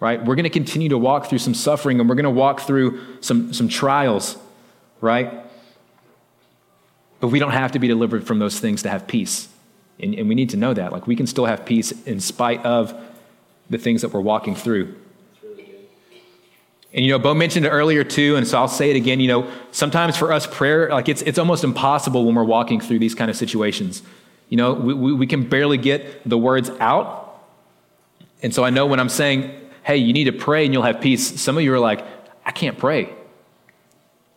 [0.06, 0.24] right?
[0.24, 3.02] We're going to continue to walk through some suffering and we're going to walk through
[3.22, 4.38] some, some trials,
[5.02, 5.34] right?
[7.20, 9.48] But we don't have to be delivered from those things to have peace.
[10.00, 10.92] And, and we need to know that.
[10.92, 12.94] Like, we can still have peace in spite of
[13.72, 14.94] the things that we're walking through.
[16.94, 19.20] And you know, Bo mentioned it earlier too, and so I'll say it again.
[19.20, 23.00] You know, sometimes for us, prayer, like it's, it's almost impossible when we're walking through
[23.00, 24.04] these kind of situations.
[24.50, 27.42] You know, we, we, we can barely get the words out.
[28.44, 31.00] And so I know when I'm saying, hey, you need to pray and you'll have
[31.00, 31.40] peace.
[31.40, 32.04] Some of you are like,
[32.44, 33.14] I can't pray.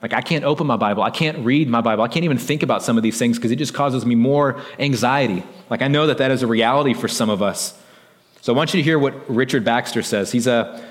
[0.03, 1.03] Like, I can't open my Bible.
[1.03, 2.05] I can't read my Bible.
[2.05, 4.61] I can't even think about some of these things because it just causes me more
[4.79, 5.43] anxiety.
[5.71, 7.77] Like, I know that that is a reality for some of us.
[8.43, 10.31] So, I want you to hear what Richard Baxter says.
[10.31, 10.87] He's a,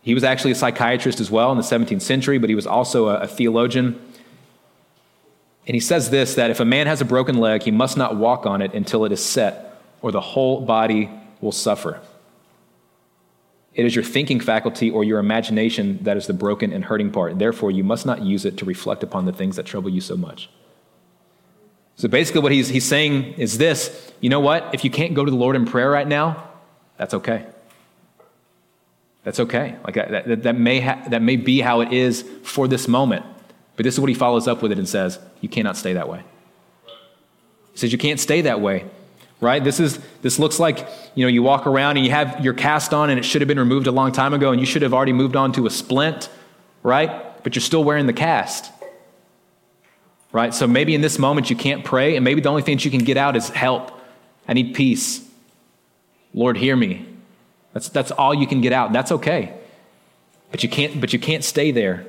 [0.00, 3.08] he was actually a psychiatrist as well in the 17th century, but he was also
[3.08, 4.00] a, a theologian.
[5.66, 8.16] And he says this that if a man has a broken leg, he must not
[8.16, 11.10] walk on it until it is set, or the whole body
[11.42, 12.00] will suffer.
[13.78, 17.38] It is your thinking faculty or your imagination that is the broken and hurting part.
[17.38, 20.16] Therefore, you must not use it to reflect upon the things that trouble you so
[20.16, 20.50] much.
[21.94, 24.74] So basically, what he's, he's saying is this you know what?
[24.74, 26.50] If you can't go to the Lord in prayer right now,
[26.96, 27.46] that's okay.
[29.22, 29.76] That's okay.
[29.84, 33.24] Like that, that, that may ha- that may be how it is for this moment.
[33.76, 36.08] But this is what he follows up with it and says, You cannot stay that
[36.08, 36.24] way.
[37.70, 38.86] He says, You can't stay that way
[39.40, 39.62] right?
[39.62, 42.92] This is this looks like you know you walk around and you have your cast
[42.92, 44.94] on and it should have been removed a long time ago and you should have
[44.94, 46.28] already moved on to a splint
[46.82, 47.42] right?
[47.42, 48.72] But you're still wearing the cast
[50.32, 50.52] right?
[50.52, 52.90] So maybe in this moment you can't pray and maybe the only thing that you
[52.90, 53.92] can get out is help.
[54.46, 55.26] I need peace.
[56.34, 57.06] Lord hear me.
[57.72, 58.92] That's that's all you can get out.
[58.92, 59.54] That's okay.
[60.50, 62.06] But you can't but you can't stay there.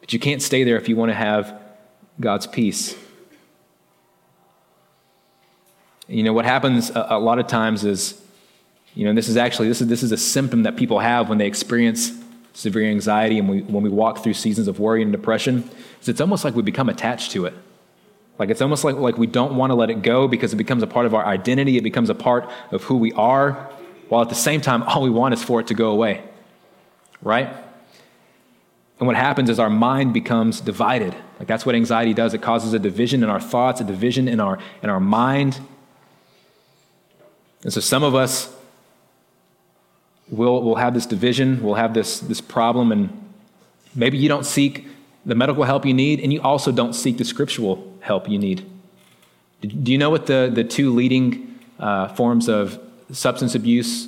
[0.00, 1.60] But you can't stay there if you want to have
[2.20, 2.96] god's peace
[6.08, 8.20] you know, what happens a, a lot of times is,
[8.94, 11.38] you know, this is actually, this is, this is a symptom that people have when
[11.38, 12.12] they experience
[12.54, 16.20] severe anxiety and we, when we walk through seasons of worry and depression is it's
[16.20, 17.54] almost like we become attached to it.
[18.38, 20.82] Like it's almost like, like we don't want to let it go because it becomes
[20.82, 23.70] a part of our identity, it becomes a part of who we are,
[24.08, 26.24] while at the same time, all we want is for it to go away.
[27.20, 27.48] Right?
[28.98, 31.14] And what happens is our mind becomes divided.
[31.38, 32.34] Like that's what anxiety does.
[32.34, 35.60] It causes a division in our thoughts, a division in our, in our mind.
[37.62, 38.54] And so some of us
[40.30, 43.32] will will have this division, we'll have this, this problem, and
[43.94, 44.86] maybe you don't seek
[45.26, 48.64] the medical help you need, and you also don't seek the scriptural help you need.
[49.60, 52.78] Do you know what the, the two leading uh, forms of
[53.10, 54.06] substance abuse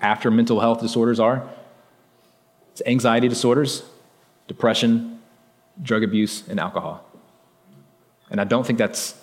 [0.00, 1.46] after mental health disorders are?
[2.72, 3.82] It's anxiety disorders,
[4.48, 5.20] depression,
[5.82, 7.04] drug abuse, and alcohol.
[8.30, 9.14] And I don't think that's,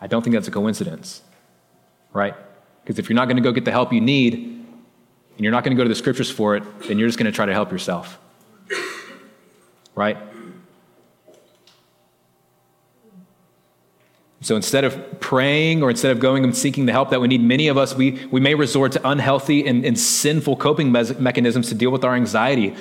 [0.00, 1.22] I don't think that's a coincidence,
[2.12, 2.34] right?
[2.82, 5.64] Because if you're not going to go get the help you need, and you're not
[5.64, 7.52] going to go to the scriptures for it, then you're just going to try to
[7.52, 8.18] help yourself.
[9.94, 10.18] Right?
[14.42, 17.42] So instead of praying or instead of going and seeking the help that we need,
[17.42, 21.68] many of us, we, we may resort to unhealthy and, and sinful coping me- mechanisms
[21.68, 22.74] to deal with our anxiety.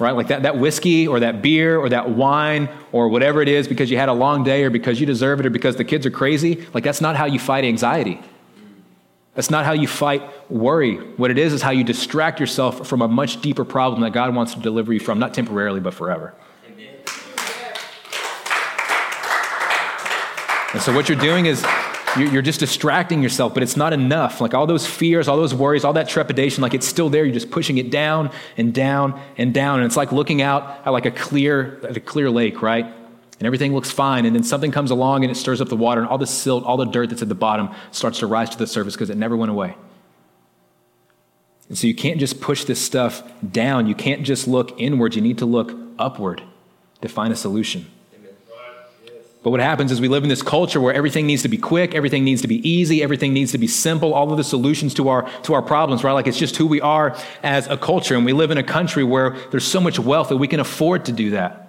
[0.00, 0.10] Right?
[0.10, 3.88] Like that, that whiskey or that beer or that wine or whatever it is because
[3.88, 6.10] you had a long day or because you deserve it or because the kids are
[6.10, 6.66] crazy.
[6.74, 8.20] Like that's not how you fight anxiety.
[9.34, 10.96] That's not how you fight worry.
[11.16, 14.34] What it is is how you distract yourself from a much deeper problem that God
[14.34, 16.34] wants to deliver you from, not temporarily, but forever.
[16.66, 16.96] Amen.
[20.72, 21.64] And so, what you're doing is
[22.16, 24.40] you're just distracting yourself, but it's not enough.
[24.40, 27.24] Like all those fears, all those worries, all that trepidation, like it's still there.
[27.24, 29.80] You're just pushing it down and down and down.
[29.80, 32.86] And it's like looking out at like a clear, at a clear lake, right?
[33.38, 36.00] And everything looks fine, and then something comes along and it stirs up the water,
[36.00, 38.58] and all the silt, all the dirt that's at the bottom starts to rise to
[38.58, 39.76] the surface because it never went away.
[41.68, 43.86] And so you can't just push this stuff down.
[43.86, 45.14] You can't just look inward.
[45.14, 46.42] You need to look upward
[47.00, 47.90] to find a solution.
[49.42, 51.94] But what happens is we live in this culture where everything needs to be quick,
[51.94, 55.10] everything needs to be easy, everything needs to be simple, all of the solutions to
[55.10, 56.12] our to our problems, right?
[56.12, 58.16] Like it's just who we are as a culture.
[58.16, 61.04] And we live in a country where there's so much wealth that we can afford
[61.04, 61.63] to do that.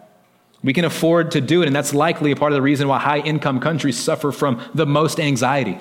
[0.65, 2.97] We can afford to do it, and that's likely a part of the reason why
[2.97, 5.77] high income countries suffer from the most anxiety,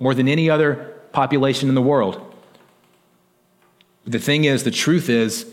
[0.00, 0.76] more than any other
[1.12, 2.18] population in the world.
[4.06, 5.46] The thing is, the truth is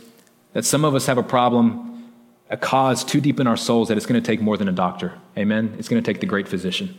[0.53, 2.13] that some of us have a problem,
[2.49, 4.71] a cause too deep in our souls that it's going to take more than a
[4.71, 5.19] doctor.
[5.37, 5.75] Amen?
[5.77, 6.97] It's going to take the great physician.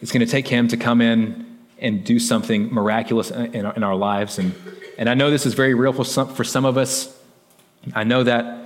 [0.00, 3.82] It's going to take him to come in and do something miraculous in our, in
[3.82, 4.38] our lives.
[4.38, 4.54] And,
[4.96, 7.14] and I know this is very real for some, for some of us.
[7.94, 8.62] I know that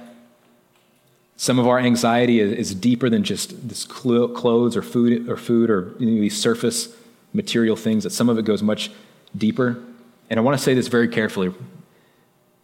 [1.37, 5.93] some of our anxiety is, deeper than just this clothes or food or food or
[5.99, 6.95] these surface
[7.35, 8.05] material things.
[8.05, 8.91] That some of it goes much
[9.37, 9.83] deeper.
[10.31, 11.53] And I want to say this very carefully,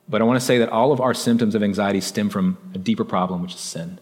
[0.08, 2.78] but I want to say that all of our symptoms of anxiety stem from a
[2.78, 3.98] deeper problem, which is sin.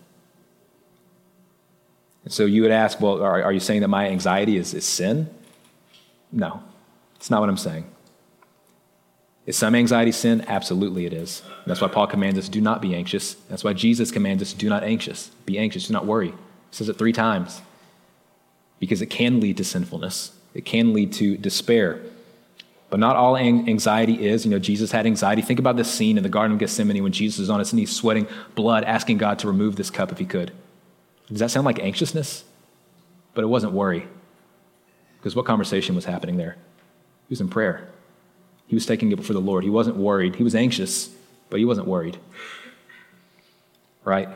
[2.24, 4.84] And so you would ask, well, are, are you saying that my anxiety is, is
[4.84, 5.28] sin?
[6.30, 6.62] No,
[7.16, 7.84] it's not what I'm saying.
[9.46, 10.44] Is some anxiety sin?
[10.46, 11.42] Absolutely it is.
[11.66, 13.34] That's why Paul commands us, do not be anxious.
[13.48, 15.28] That's why Jesus commands us, do not anxious.
[15.46, 16.28] Be anxious, do not worry.
[16.28, 16.36] He
[16.70, 17.60] says it three times.
[18.78, 20.32] Because it can lead to sinfulness.
[20.54, 22.00] It can lead to despair.
[22.90, 24.44] But not all anxiety is.
[24.44, 25.42] You know, Jesus had anxiety.
[25.42, 27.94] Think about this scene in the Garden of Gethsemane when Jesus is on his knees
[27.94, 28.26] sweating
[28.56, 30.52] blood, asking God to remove this cup if he could.
[31.28, 32.44] Does that sound like anxiousness?
[33.32, 34.08] But it wasn't worry.
[35.18, 36.56] Because what conversation was happening there?
[37.28, 37.88] He was in prayer.
[38.70, 39.64] He was taking it before the Lord.
[39.64, 40.36] He wasn't worried.
[40.36, 41.10] He was anxious,
[41.48, 42.18] but he wasn't worried.
[44.04, 44.28] Right?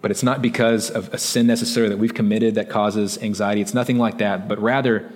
[0.00, 3.60] But it's not because of a sin necessarily that we've committed that causes anxiety.
[3.60, 5.12] It's nothing like that, but rather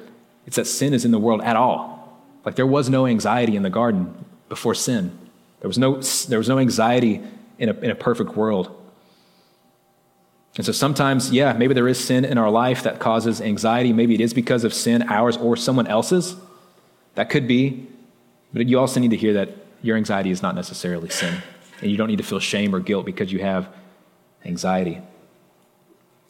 [0.47, 2.23] it's that sin is in the world at all.
[2.45, 5.19] Like there was no anxiety in the garden before sin.
[5.59, 7.21] There was no, there was no anxiety
[7.59, 8.78] in a, in a perfect world.
[10.59, 13.93] And so sometimes, yeah, maybe there is sin in our life that causes anxiety.
[13.93, 16.35] Maybe it is because of sin, ours or someone else's.
[17.15, 17.87] That could be.
[18.53, 19.51] But you also need to hear that
[19.83, 21.43] your anxiety is not necessarily sin.
[21.81, 23.69] And you don't need to feel shame or guilt because you have
[24.45, 25.01] anxiety.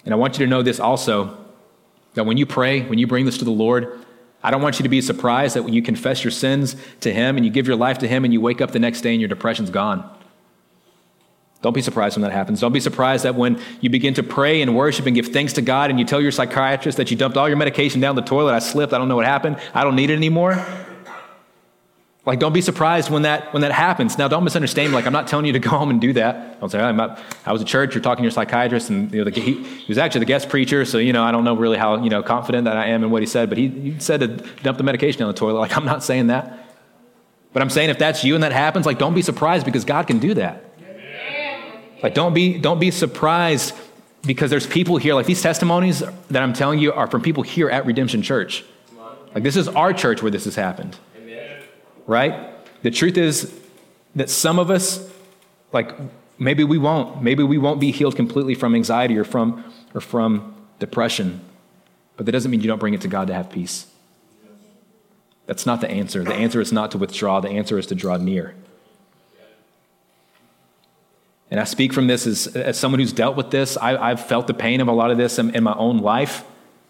[0.04, 1.42] And I want you to know this also
[2.12, 4.04] that when you pray, when you bring this to the Lord,
[4.42, 7.36] I don't want you to be surprised that when you confess your sins to Him
[7.36, 9.20] and you give your life to Him and you wake up the next day and
[9.22, 10.17] your depression's gone.
[11.60, 12.60] Don't be surprised when that happens.
[12.60, 15.62] Don't be surprised that when you begin to pray and worship and give thanks to
[15.62, 18.54] God and you tell your psychiatrist that you dumped all your medication down the toilet,
[18.54, 20.64] I slipped, I don't know what happened, I don't need it anymore.
[22.24, 24.18] Like, don't be surprised when that, when that happens.
[24.18, 24.94] Now, don't misunderstand me.
[24.94, 26.60] Like, I'm not telling you to go home and do that.
[26.60, 29.24] Don't say, I'm not, I was at church, you're talking to your psychiatrist, and you
[29.24, 31.56] know, the, he, he, was actually the guest preacher, so, you know, I don't know
[31.56, 33.98] really how, you know, confident that I am in what he said, but he, he
[33.98, 34.28] said to
[34.62, 35.58] dump the medication down the toilet.
[35.58, 36.66] Like, I'm not saying that.
[37.52, 40.06] But I'm saying if that's you and that happens, like don't be surprised because God
[40.06, 40.67] can do that.
[42.02, 43.74] Like don't be don't be surprised
[44.26, 47.70] because there's people here like these testimonies that I'm telling you are from people here
[47.70, 48.64] at Redemption Church.
[49.34, 50.96] Like this is our church where this has happened.
[52.06, 52.54] Right?
[52.82, 53.52] The truth is
[54.16, 55.08] that some of us
[55.72, 55.92] like
[56.38, 60.54] maybe we won't maybe we won't be healed completely from anxiety or from or from
[60.78, 61.40] depression.
[62.16, 63.86] But that doesn't mean you don't bring it to God to have peace.
[65.46, 66.22] That's not the answer.
[66.24, 68.54] The answer is not to withdraw, the answer is to draw near.
[71.50, 73.76] And I speak from this as, as someone who's dealt with this.
[73.76, 76.44] I, have felt the pain of a lot of this in, in, my own life.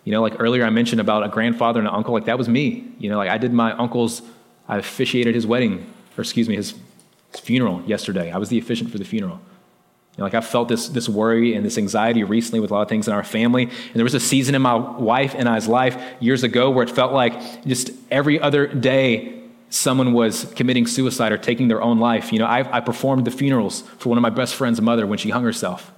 [0.04, 2.48] You know, like earlier I mentioned about a grandfather and an uncle, like that was
[2.48, 2.92] me.
[2.98, 4.22] You know, like I did my uncle's,
[4.66, 5.86] I officiated his wedding,
[6.16, 6.74] or excuse me, his,
[7.30, 8.32] his funeral yesterday.
[8.32, 9.40] I was the officiant for the funeral.
[10.16, 12.82] You know, like I felt this, this worry and this anxiety recently with a lot
[12.82, 13.64] of things in our family.
[13.64, 16.90] And there was a season in my wife and I's life years ago where it
[16.90, 19.37] felt like just every other day
[19.70, 22.32] someone was committing suicide or taking their own life.
[22.32, 25.18] You know, I, I performed the funerals for one of my best friend's mother when
[25.18, 25.92] she hung herself.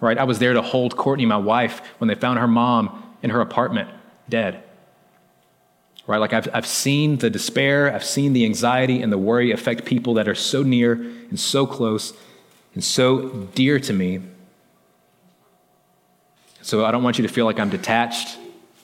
[0.00, 0.18] Right?
[0.18, 3.40] I was there to hold Courtney, my wife, when they found her mom in her
[3.40, 3.88] apartment
[4.28, 4.62] dead.
[6.06, 6.18] Right?
[6.18, 10.14] Like I've, I've seen the despair, I've seen the anxiety and the worry affect people
[10.14, 12.14] that are so near and so close
[12.74, 14.20] and so dear to me.
[16.62, 18.38] So I don't want you to feel like I'm detached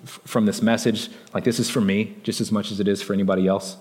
[0.06, 3.12] from this message, like this is for me just as much as it is for
[3.12, 3.76] anybody else.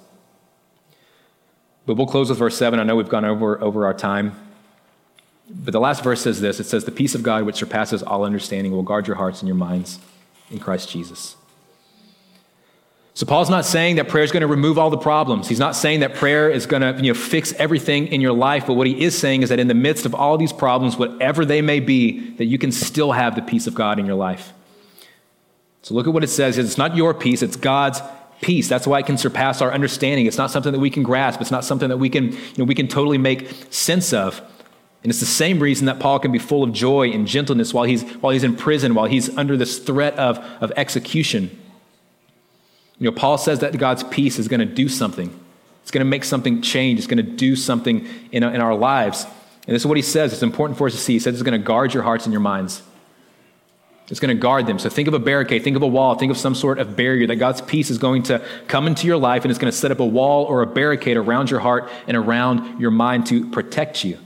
[1.85, 2.79] But we'll close with verse 7.
[2.79, 4.35] I know we've gone over, over our time.
[5.47, 8.23] But the last verse says this it says, The peace of God, which surpasses all
[8.23, 9.99] understanding, will guard your hearts and your minds
[10.49, 11.35] in Christ Jesus.
[13.13, 15.47] So Paul's not saying that prayer is going to remove all the problems.
[15.47, 18.67] He's not saying that prayer is going to you know, fix everything in your life.
[18.67, 21.45] But what he is saying is that in the midst of all these problems, whatever
[21.45, 24.51] they may be, that you can still have the peace of God in your life.
[25.85, 26.57] So look at what it says.
[26.57, 28.01] It's not your peace, it's God's
[28.41, 28.67] peace.
[28.67, 30.25] That's why it can surpass our understanding.
[30.25, 31.39] It's not something that we can grasp.
[31.41, 34.41] It's not something that we can, you know, we can totally make sense of.
[35.03, 37.83] And it's the same reason that Paul can be full of joy and gentleness while
[37.83, 41.51] he's, while he's in prison, while he's under this threat of, of execution.
[42.97, 45.39] You know, Paul says that God's peace is going to do something.
[45.83, 46.97] It's going to make something change.
[46.97, 49.25] It's going to do something in, in our lives.
[49.67, 50.33] And this is what he says.
[50.33, 51.13] It's important for us to see.
[51.13, 52.81] He says it's going to guard your hearts and your minds.
[54.07, 54.77] It's going to guard them.
[54.77, 57.25] So think of a barricade, think of a wall, think of some sort of barrier
[57.27, 59.91] that God's peace is going to come into your life and it's going to set
[59.91, 64.03] up a wall or a barricade around your heart and around your mind to protect
[64.03, 64.19] you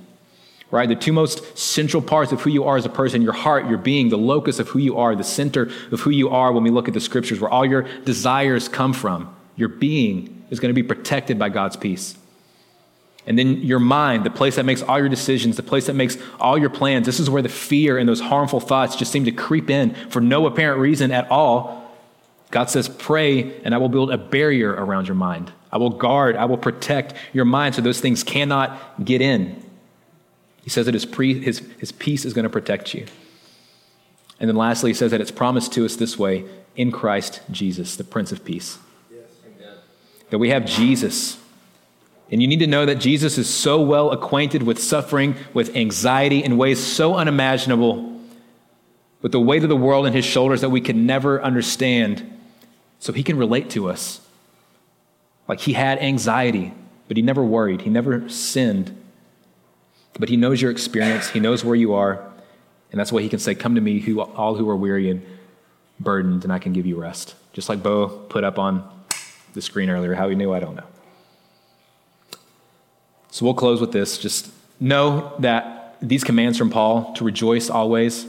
[0.71, 0.87] right?
[0.87, 3.77] The two most central parts of who you are as a person your heart, your
[3.77, 6.69] being, the locus of who you are, the center of who you are when we
[6.69, 9.35] look at the scriptures, where all your desires come from.
[9.55, 12.17] Your being is going to be protected by God's peace.
[13.29, 16.17] And then your mind, the place that makes all your decisions, the place that makes
[16.39, 19.31] all your plans, this is where the fear and those harmful thoughts just seem to
[19.31, 21.93] creep in for no apparent reason at all.
[22.49, 25.53] God says, Pray, and I will build a barrier around your mind.
[25.71, 29.63] I will guard, I will protect your mind so those things cannot get in.
[30.63, 33.05] He says that his, pre, his, his peace is going to protect you.
[34.39, 37.95] And then lastly, he says that it's promised to us this way in Christ Jesus,
[37.95, 38.79] the Prince of Peace.
[39.13, 39.21] Yes.
[40.31, 41.37] That we have Jesus.
[42.31, 46.43] And you need to know that Jesus is so well acquainted with suffering, with anxiety
[46.43, 48.21] in ways so unimaginable,
[49.21, 52.37] with the weight of the world on his shoulders that we can never understand.
[52.99, 54.21] So he can relate to us.
[55.47, 56.73] Like he had anxiety,
[57.07, 58.95] but he never worried, he never sinned.
[60.19, 62.23] But he knows your experience, he knows where you are,
[62.91, 65.25] and that's why he can say, Come to me, who, all who are weary and
[65.99, 67.35] burdened, and I can give you rest.
[67.53, 68.87] Just like Bo put up on
[69.53, 70.13] the screen earlier.
[70.13, 70.85] How he knew, I don't know.
[73.31, 74.17] So we'll close with this.
[74.17, 78.25] Just know that these commands from Paul to rejoice always,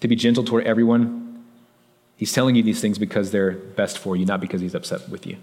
[0.00, 1.44] to be gentle toward everyone,
[2.16, 5.26] he's telling you these things because they're best for you, not because he's upset with
[5.26, 5.36] you.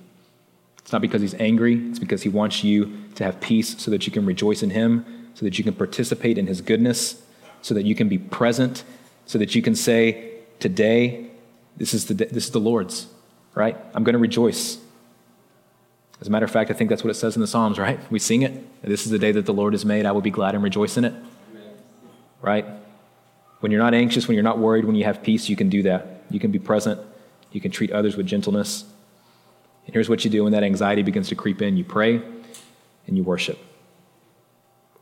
[0.80, 4.06] It's not because he's angry, it's because he wants you to have peace so that
[4.06, 7.22] you can rejoice in him, so that you can participate in his goodness,
[7.62, 8.84] so that you can be present,
[9.26, 11.30] so that you can say, Today,
[11.76, 13.08] this is the, this is the Lord's,
[13.56, 13.76] right?
[13.94, 14.78] I'm going to rejoice.
[16.26, 18.00] As a matter of fact, I think that's what it says in the Psalms, right?
[18.10, 18.82] We sing it.
[18.82, 20.08] This is the day that the Lord has made.
[20.08, 21.14] I will be glad and rejoice in it.
[22.42, 22.66] Right?
[23.60, 25.84] When you're not anxious, when you're not worried, when you have peace, you can do
[25.84, 26.24] that.
[26.32, 27.00] You can be present.
[27.52, 28.86] You can treat others with gentleness.
[29.86, 32.24] And here's what you do when that anxiety begins to creep in you pray
[33.06, 33.60] and you worship.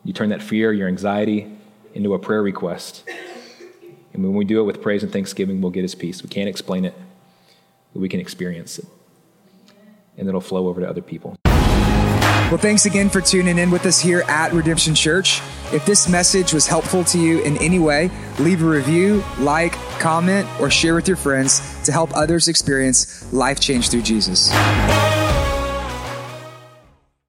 [0.04, 1.58] You turn that fear, your anxiety,
[1.94, 3.10] into a prayer request.
[4.12, 6.22] And when we do it with praise and thanksgiving, we'll get his peace.
[6.22, 6.96] We can't explain it,
[7.94, 8.88] but we can experience it.
[10.18, 11.36] And it'll flow over to other people.
[11.46, 15.42] Well, thanks again for tuning in with us here at Redemption Church.
[15.72, 20.48] If this message was helpful to you in any way, leave a review, like, comment,
[20.62, 24.52] or share with your friends to help others experience life change through Jesus.